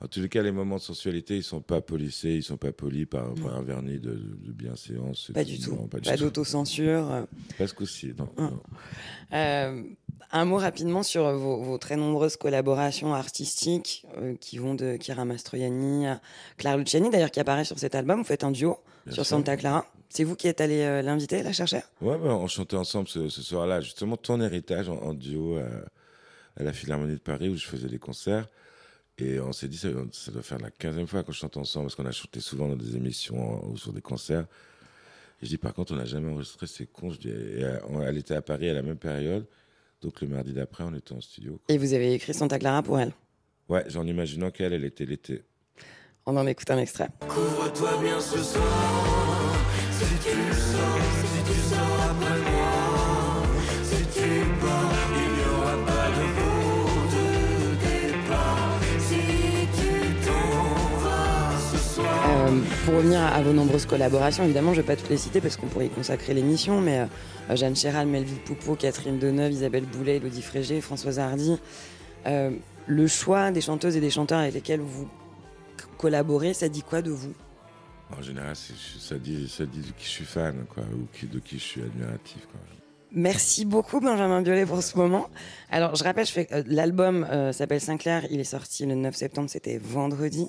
En 0.03 0.09
tous 0.09 0.21
les 0.21 0.29
cas, 0.31 0.43
les 0.43 0.51
moments 0.53 0.77
de 0.77 0.81
sensualité, 0.81 1.37
ils 1.37 1.43
sont 1.43 1.61
pas 1.61 1.83
polissés, 1.83 2.31
ils 2.31 2.43
sont 2.43 2.57
pas 2.57 2.73
polis 2.73 3.05
par, 3.07 3.35
par 3.35 3.55
un 3.57 3.63
vernis 3.63 3.99
de, 3.99 4.13
de 4.13 4.51
bienséance. 4.53 5.31
Pas 5.35 5.45
tout. 5.45 5.51
du 5.51 5.59
tout. 5.61 5.75
Non, 5.75 5.89
pas 5.89 6.01
du 6.01 6.09
Pas 6.09 6.17
tout. 6.17 6.25
d'autocensure. 6.25 7.27
Presque 7.57 7.83
aussi, 7.83 8.15
non. 8.19 8.29
Ah. 8.39 8.41
non. 8.43 8.61
Euh, 9.35 9.83
un 10.33 10.45
mot 10.47 10.57
rapidement 10.57 11.03
sur 11.03 11.31
vos, 11.37 11.61
vos 11.63 11.77
très 11.77 11.97
nombreuses 11.97 12.37
collaborations 12.39 13.13
artistiques 13.15 14.07
euh, 14.17 14.37
qui 14.41 14.57
vont 14.57 14.75
de 14.75 14.97
Kira 14.97 15.25
Mastroianni 15.27 16.07
à 16.07 16.21
Clara 16.57 16.79
Luciani, 16.79 17.11
d'ailleurs 17.11 17.31
qui 17.31 17.41
apparaît 17.41 17.65
sur 17.67 17.79
cet 17.79 17.95
album. 17.95 18.21
Vous 18.21 18.25
faites 18.25 18.45
un 18.45 18.53
duo 18.53 18.79
Bien 19.05 19.15
sur 19.15 19.27
sûr. 19.27 19.37
Santa 19.37 19.57
Clara. 19.59 19.85
C'est 20.09 20.25
vous 20.25 20.35
qui 20.35 20.49
êtes 20.49 20.63
allé 20.63 20.81
euh, 20.81 21.03
l'inviter, 21.03 21.43
la 21.43 21.53
chercher? 21.53 21.81
Ouais, 22.01 22.17
ouais, 22.17 22.31
on 22.31 22.47
chantait 22.49 22.77
ensemble 22.77 23.07
ce, 23.09 23.29
ce 23.29 23.43
soir-là, 23.43 23.81
justement, 23.83 24.17
ton 24.17 24.41
héritage 24.41 24.89
en, 24.89 24.97
en 24.97 25.13
duo 25.15 25.59
à 25.59 26.63
la 26.63 26.73
Philharmonie 26.73 27.15
de 27.15 27.19
Paris 27.21 27.49
où 27.51 27.57
je 27.57 27.67
faisais 27.67 27.89
des 27.89 27.99
concerts. 27.99 28.49
Et 29.21 29.39
on 29.41 29.53
s'est 29.53 29.69
dit, 29.69 29.77
ça, 29.77 29.89
ça 30.13 30.33
doit 30.33 30.43
faire 30.43 30.59
la 30.59 30.71
15e 30.71 31.07
fois 31.07 31.23
qu'on 31.23 31.33
chante 31.33 31.57
ensemble 31.57 31.87
parce 31.87 31.95
qu'on 31.95 32.07
a 32.07 32.13
chanté 32.13 32.41
souvent 32.41 32.69
dans 32.69 32.77
des 32.77 32.97
émissions 32.97 33.65
ou 33.69 33.77
sur 33.77 33.93
des 33.93 34.01
concerts. 34.01 34.47
Et 35.43 35.47
je 35.47 35.51
dis, 35.51 35.59
par 35.59 35.75
contre, 35.75 35.93
on 35.93 35.97
n'a 35.97 36.05
jamais 36.05 36.31
enregistré, 36.31 36.67
c'est 36.67 36.87
con. 36.87 37.11
Je 37.11 37.19
dis, 37.19 37.29
et, 37.29 37.65
euh, 37.65 37.79
elle 38.07 38.19
était 38.19 38.35
à 38.35 38.43
Paris 38.43 38.69
à 38.69 38.75
la 38.75 38.83
même 38.83 38.97
période. 38.97 39.47
Donc 40.01 40.21
le 40.23 40.29
mardi 40.29 40.53
d'après, 40.53 40.85
on 40.85 40.95
était 40.95 41.13
en 41.13 41.21
studio. 41.21 41.61
Et 41.69 41.77
vous 41.77 41.93
avez 41.93 42.15
écrit 42.15 42.33
Santa 42.33 42.59
Clara 42.59 42.83
pour 42.83 42.99
elle? 42.99 43.13
Ouais, 43.69 43.85
en 43.97 44.07
imaginant 44.07 44.51
qu'elle, 44.51 44.73
elle 44.73 44.85
était 44.85 45.05
l'été. 45.05 45.43
On 46.27 46.37
en 46.37 46.47
écoute 46.47 46.71
un 46.71 46.79
extrait. 46.79 47.09
Couvre-toi 47.21 47.99
bien 48.03 48.19
ce 48.21 48.39
soir. 48.39 49.57
Si 49.93 50.05
tu 50.05 50.31
sors, 50.55 50.99
si 51.21 51.53
tu 51.53 51.61
sors 51.75 52.00
pour 62.85 62.95
revenir 62.95 63.21
à 63.21 63.43
vos 63.43 63.53
nombreuses 63.53 63.87
collaborations, 63.87 64.45
évidemment, 64.45 64.73
je 64.73 64.81
ne 64.81 64.83
vais 64.83 64.87
pas 64.87 64.97
toutes 64.97 65.11
les 65.11 65.17
citer 65.17 65.41
parce 65.41 65.57
qu'on 65.57 65.67
pourrait 65.67 65.87
y 65.87 65.91
consacrer 65.91 66.35
l'émission, 66.35 66.81
mais 66.81 67.01
euh, 67.01 67.57
Jeanne 67.57 67.77
Chéral, 67.77 68.07
Melville 68.07 68.41
Poupeau, 68.41 68.75
Catherine 68.75 69.19
Deneuve, 69.19 69.53
Isabelle 69.53 69.85
Boulet, 69.85 70.17
Elodie 70.17 70.43
Frégé, 70.43 70.81
Françoise 70.81 71.19
Hardy, 71.19 71.59
euh, 72.27 72.51
le 72.87 73.07
choix 73.07 73.51
des 73.51 73.61
chanteuses 73.61 73.97
et 73.97 74.01
des 74.01 74.11
chanteurs 74.11 74.39
avec 74.39 74.55
lesquels 74.55 74.81
vous 74.81 75.09
collaborez, 75.99 76.55
ça 76.55 76.69
dit 76.69 76.83
quoi 76.83 77.03
de 77.03 77.11
vous? 77.11 77.35
En 78.17 78.23
général, 78.23 78.57
ça 78.57 79.19
dit, 79.19 79.49
ça 79.49 79.67
dit 79.67 79.81
de 79.81 79.93
qui 79.99 80.05
je 80.05 80.11
suis 80.11 80.25
fan, 80.25 80.65
quoi, 80.69 80.83
ou 80.83 81.27
de 81.27 81.39
qui 81.39 81.59
je 81.59 81.65
suis 81.65 81.83
admiratif. 81.83 82.47
Quoi. 82.51 82.80
Merci 83.13 83.65
beaucoup 83.65 84.01
Benjamin 84.01 84.41
Biolay 84.43 84.67
pour 84.67 84.83
ce 84.83 84.97
moment. 84.97 85.29
Alors 85.71 85.97
je 85.97 86.05
rappelle, 86.05 86.27
je 86.27 86.33
fais, 86.33 86.49
euh, 86.53 86.63
l'album 86.67 87.27
euh, 87.31 87.53
s'appelle 87.53 87.81
Sinclair, 87.81 88.25
il 88.31 88.39
est 88.39 88.45
sorti 88.45 88.87
le 88.87 88.95
9 88.95 89.15
septembre, 89.15 89.51
c'était 89.51 89.79
vendredi. 89.79 90.47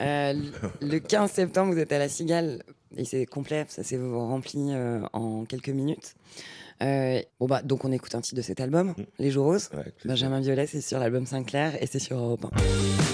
Euh, 0.00 0.34
le 0.80 0.98
15 0.98 1.30
septembre, 1.30 1.74
vous 1.74 1.78
êtes 1.78 1.92
à 1.92 1.98
la 1.98 2.08
Cigale 2.08 2.62
et 2.96 3.04
c'est 3.04 3.26
complet, 3.26 3.66
ça 3.68 3.82
s'est 3.82 3.98
rempli 3.98 4.68
euh, 4.70 5.00
en 5.12 5.44
quelques 5.44 5.68
minutes. 5.68 6.14
Bon 6.80 7.46
bah 7.46 7.62
donc 7.62 7.84
on 7.84 7.92
écoute 7.92 8.14
un 8.14 8.20
titre 8.20 8.36
de 8.36 8.42
cet 8.42 8.60
album, 8.60 8.94
Les 9.18 9.30
Jours 9.30 9.46
Roses. 9.46 9.70
Benjamin 10.04 10.40
Biolay, 10.40 10.66
c'est 10.66 10.80
sur 10.80 10.98
l'album 10.98 11.26
Sinclair 11.26 11.82
et 11.82 11.86
c'est 11.86 11.98
sur 11.98 12.18
Europe 12.18 12.46
1. 12.52 13.13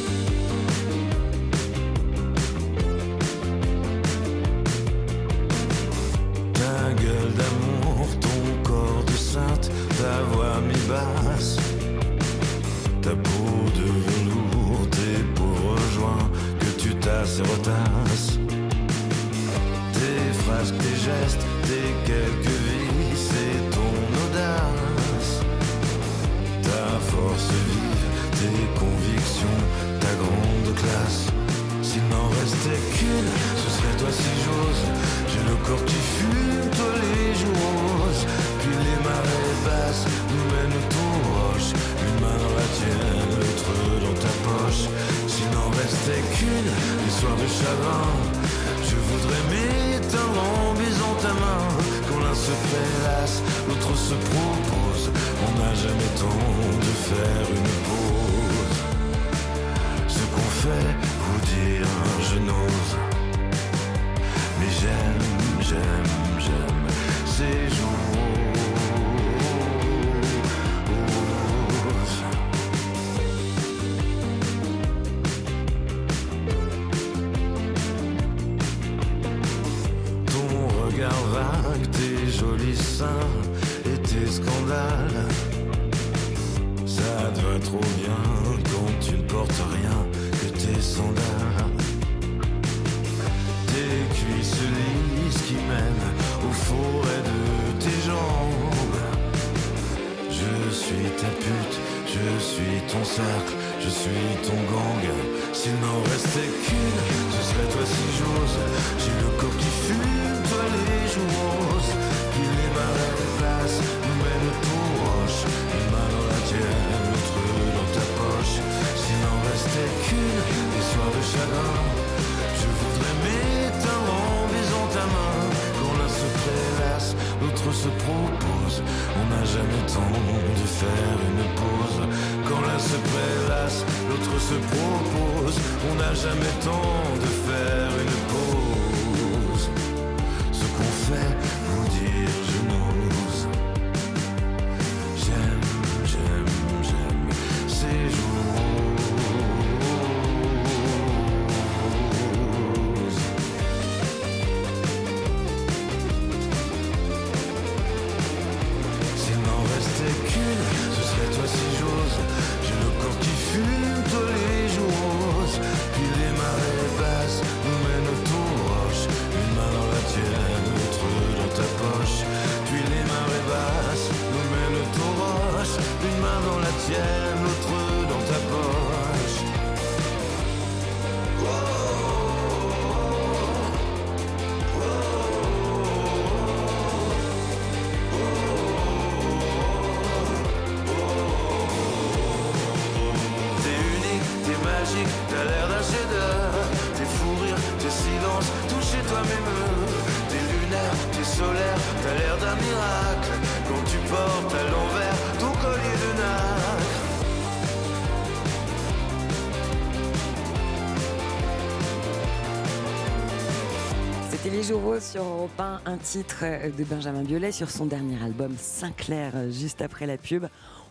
Sur 215.01 215.25
Europe 215.25 215.59
1, 215.59 215.81
un 215.85 215.97
titre 215.97 216.45
de 216.45 216.85
Benjamin 216.85 217.25
Biolay 217.25 217.51
sur 217.51 217.69
son 217.69 217.87
dernier 217.87 218.23
album 218.23 218.55
Sinclair, 218.57 219.51
juste 219.51 219.83
après 219.83 220.07
la 220.07 220.17
pub. 220.17 220.47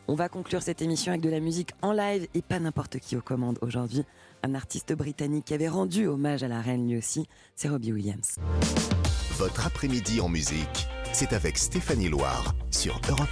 On 0.09 0.15
va 0.15 0.27
conclure 0.27 0.61
cette 0.61 0.81
émission 0.81 1.13
avec 1.13 1.21
de 1.21 1.29
la 1.29 1.39
musique 1.39 1.71
en 1.81 1.93
live 1.93 2.27
et 2.33 2.41
pas 2.41 2.59
n'importe 2.59 2.99
qui 2.99 3.15
aux 3.15 3.21
commandes 3.21 3.57
aujourd'hui. 3.61 4.03
Un 4.43 4.53
artiste 4.53 4.91
britannique 4.91 5.45
qui 5.45 5.53
avait 5.53 5.69
rendu 5.69 6.07
hommage 6.07 6.43
à 6.43 6.49
la 6.49 6.59
reine 6.59 6.89
lui 6.89 6.97
aussi, 6.97 7.25
c'est 7.55 7.69
Robbie 7.69 7.93
Williams. 7.93 8.35
Votre 9.37 9.67
après-midi 9.67 10.19
en 10.19 10.27
musique, 10.27 10.89
c'est 11.13 11.33
avec 11.33 11.57
Stéphanie 11.57 12.09
Loire 12.09 12.55
sur 12.71 12.99
Europe 13.09 13.27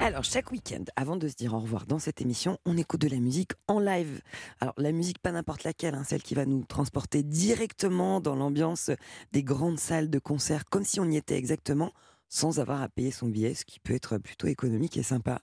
Alors, 0.00 0.24
chaque 0.24 0.50
week-end, 0.52 0.84
avant 0.96 1.16
de 1.16 1.28
se 1.28 1.34
dire 1.34 1.54
au 1.54 1.58
revoir 1.58 1.86
dans 1.86 1.98
cette 1.98 2.20
émission, 2.20 2.58
on 2.64 2.76
écoute 2.76 3.00
de 3.00 3.08
la 3.08 3.18
musique 3.18 3.52
en 3.68 3.80
live. 3.80 4.20
Alors, 4.60 4.74
la 4.78 4.92
musique, 4.92 5.18
pas 5.18 5.32
n'importe 5.32 5.64
laquelle, 5.64 5.94
hein, 5.94 6.04
celle 6.04 6.22
qui 6.22 6.34
va 6.34 6.46
nous 6.46 6.64
transporter 6.64 7.22
directement 7.22 8.20
dans 8.20 8.36
l'ambiance 8.36 8.90
des 9.32 9.42
grandes 9.42 9.78
salles 9.78 10.10
de 10.10 10.18
concert, 10.18 10.64
comme 10.66 10.84
si 10.84 11.00
on 11.00 11.10
y 11.10 11.16
était 11.16 11.36
exactement 11.36 11.92
sans 12.28 12.58
avoir 12.58 12.82
à 12.82 12.88
payer 12.88 13.10
son 13.10 13.28
billet, 13.28 13.54
ce 13.54 13.64
qui 13.64 13.78
peut 13.78 13.94
être 13.94 14.18
plutôt 14.18 14.48
économique 14.48 14.96
et 14.96 15.02
sympa. 15.02 15.40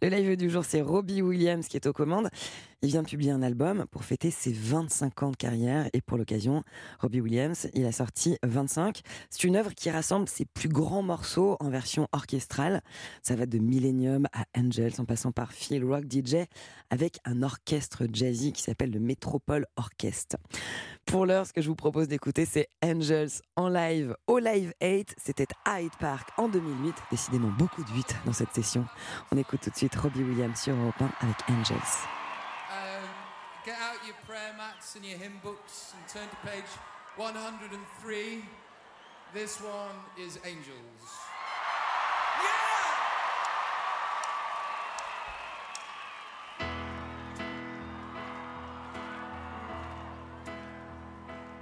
Le 0.00 0.08
live 0.08 0.36
du 0.36 0.48
jour, 0.48 0.64
c'est 0.64 0.80
Robbie 0.80 1.22
Williams 1.22 1.66
qui 1.66 1.76
est 1.76 1.86
aux 1.86 1.92
commandes. 1.92 2.28
Il 2.82 2.88
vient 2.88 3.02
de 3.02 3.08
publier 3.08 3.30
un 3.30 3.42
album 3.42 3.84
pour 3.90 4.04
fêter 4.04 4.30
ses 4.30 4.52
25 4.52 5.22
ans 5.22 5.30
de 5.32 5.36
carrière 5.36 5.90
et 5.92 6.00
pour 6.00 6.16
l'occasion, 6.16 6.64
Robbie 6.98 7.20
Williams, 7.20 7.68
il 7.74 7.84
a 7.84 7.92
sorti 7.92 8.38
25. 8.42 9.02
C'est 9.28 9.44
une 9.44 9.56
œuvre 9.56 9.74
qui 9.74 9.90
rassemble 9.90 10.26
ses 10.26 10.46
plus 10.46 10.70
grands 10.70 11.02
morceaux 11.02 11.58
en 11.60 11.68
version 11.68 12.08
orchestrale. 12.12 12.80
Ça 13.22 13.36
va 13.36 13.44
de 13.44 13.58
Millennium 13.58 14.26
à 14.32 14.46
Angels 14.58 14.94
en 14.96 15.04
passant 15.04 15.30
par 15.30 15.52
Phil 15.52 15.84
Rock 15.84 16.04
DJ 16.10 16.46
avec 16.88 17.18
un 17.26 17.42
orchestre 17.42 18.06
jazzy 18.10 18.54
qui 18.54 18.62
s'appelle 18.62 18.92
le 18.92 19.00
Metropole 19.00 19.66
Orchestre. 19.76 20.38
Pour 21.04 21.26
l'heure, 21.26 21.46
ce 21.46 21.52
que 21.52 21.60
je 21.60 21.68
vous 21.68 21.76
propose 21.76 22.08
d'écouter, 22.08 22.46
c'est 22.46 22.68
Angels 22.82 23.42
en 23.56 23.68
live 23.68 24.16
au 24.26 24.38
Live 24.38 24.72
8. 24.80 25.16
C'était 25.18 25.48
Hyde 25.68 25.92
Park 26.00 26.30
en 26.38 26.48
2008. 26.48 26.94
Décidément 27.10 27.52
beaucoup 27.58 27.84
de 27.84 27.90
8 27.90 28.16
dans 28.24 28.32
cette 28.32 28.54
session. 28.54 28.86
On 29.32 29.36
écoute 29.36 29.60
tout 29.62 29.70
de 29.70 29.76
suite 29.76 29.94
Robbie 29.96 30.22
Williams 30.22 30.58
sur 30.58 30.74
Europe 30.74 30.94
1 30.98 31.26
avec 31.26 31.36
Angels. 31.50 32.19
Mats 34.90 34.96
and 34.96 35.04
your 35.04 35.18
hymn 35.18 35.40
books 35.42 35.92
and 35.96 36.08
turn 36.08 36.28
to 36.28 36.36
page 36.48 36.64
103. 37.16 38.44
This 39.34 39.60
one 39.60 39.96
is 40.18 40.38
Angels. 40.44 40.66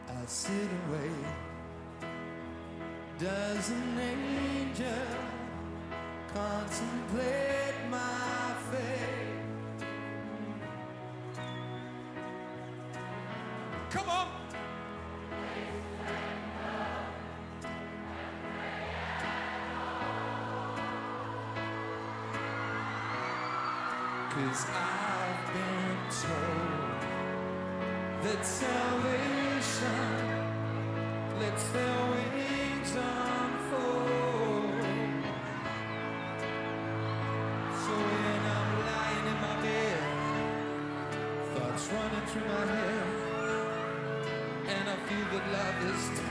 I 0.08 0.26
sit 0.26 0.52
away. 0.52 1.10
Does 3.18 3.70
an 3.70 3.98
angel 3.98 4.86
contemplate 6.32 7.74
my 7.90 8.54
fate? 8.70 9.17
Come 13.90 14.08
on! 14.10 14.28
Cause 24.30 24.66
I've 24.68 25.52
been 25.54 26.00
told 26.20 27.00
that 28.24 28.44
salvation 28.44 30.04
lets 31.40 31.64
their 31.70 32.10
wings 32.10 32.92
unfold. 32.94 34.04
So 37.72 37.92
when 37.96 38.42
I'm 38.54 38.70
lying 38.84 39.26
in 39.32 39.38
my 39.40 39.56
bed, 39.62 40.00
thoughts 41.54 41.84
running 41.90 42.26
through 42.26 42.48
my 42.48 42.66
head, 42.66 42.87
is 45.82 46.27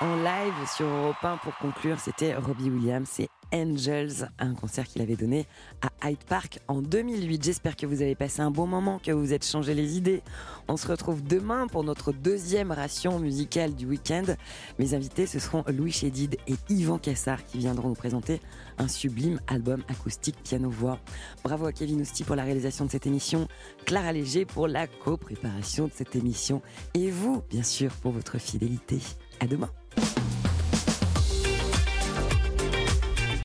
en 0.00 0.16
live 0.16 0.54
sur 0.74 0.86
Europe 0.86 1.22
1 1.22 1.36
pour 1.38 1.56
conclure, 1.58 1.98
c'était 2.00 2.34
Robbie 2.34 2.70
Williams 2.70 3.20
et 3.20 3.28
Angels, 3.52 4.30
un 4.38 4.54
concert 4.54 4.86
qu'il 4.86 5.02
avait 5.02 5.16
donné 5.16 5.46
à 5.82 6.08
Hyde 6.08 6.24
Park 6.24 6.60
en 6.68 6.80
2008. 6.80 7.44
J'espère 7.44 7.76
que 7.76 7.84
vous 7.84 8.00
avez 8.00 8.14
passé 8.14 8.40
un 8.40 8.50
bon 8.50 8.66
moment, 8.66 8.98
que 8.98 9.12
vous 9.12 9.20
vous 9.20 9.32
êtes 9.32 9.44
changé 9.44 9.74
les 9.74 9.98
idées. 9.98 10.22
On 10.68 10.76
se 10.76 10.86
retrouve 10.86 11.22
demain 11.22 11.66
pour 11.66 11.84
notre 11.84 12.12
deuxième 12.12 12.72
ration 12.72 13.18
musicale 13.18 13.74
du 13.74 13.86
week-end. 13.86 14.24
Mes 14.78 14.94
invités, 14.94 15.26
ce 15.26 15.38
seront 15.38 15.64
Louis 15.68 15.92
Chédid 15.92 16.36
et 16.46 16.54
Yvan 16.70 16.98
Cassard 16.98 17.44
qui 17.44 17.58
viendront 17.58 17.88
nous 17.88 17.94
présenter 17.94 18.40
un 18.78 18.88
sublime 18.88 19.40
album 19.48 19.82
acoustique 19.88 20.42
piano-voix. 20.42 20.98
Bravo 21.44 21.66
à 21.66 21.72
Kevin 21.72 22.00
Ousti 22.00 22.24
pour 22.24 22.36
la 22.36 22.44
réalisation 22.44 22.86
de 22.86 22.90
cette 22.90 23.06
émission, 23.06 23.48
Clara 23.84 24.12
Léger 24.12 24.46
pour 24.46 24.66
la 24.66 24.86
co-préparation 24.86 25.88
de 25.88 25.92
cette 25.92 26.16
émission 26.16 26.62
et 26.94 27.10
vous, 27.10 27.42
bien 27.50 27.64
sûr, 27.64 27.92
pour 27.96 28.12
votre 28.12 28.38
fidélité. 28.38 28.98
À 29.40 29.46
demain. 29.46 29.70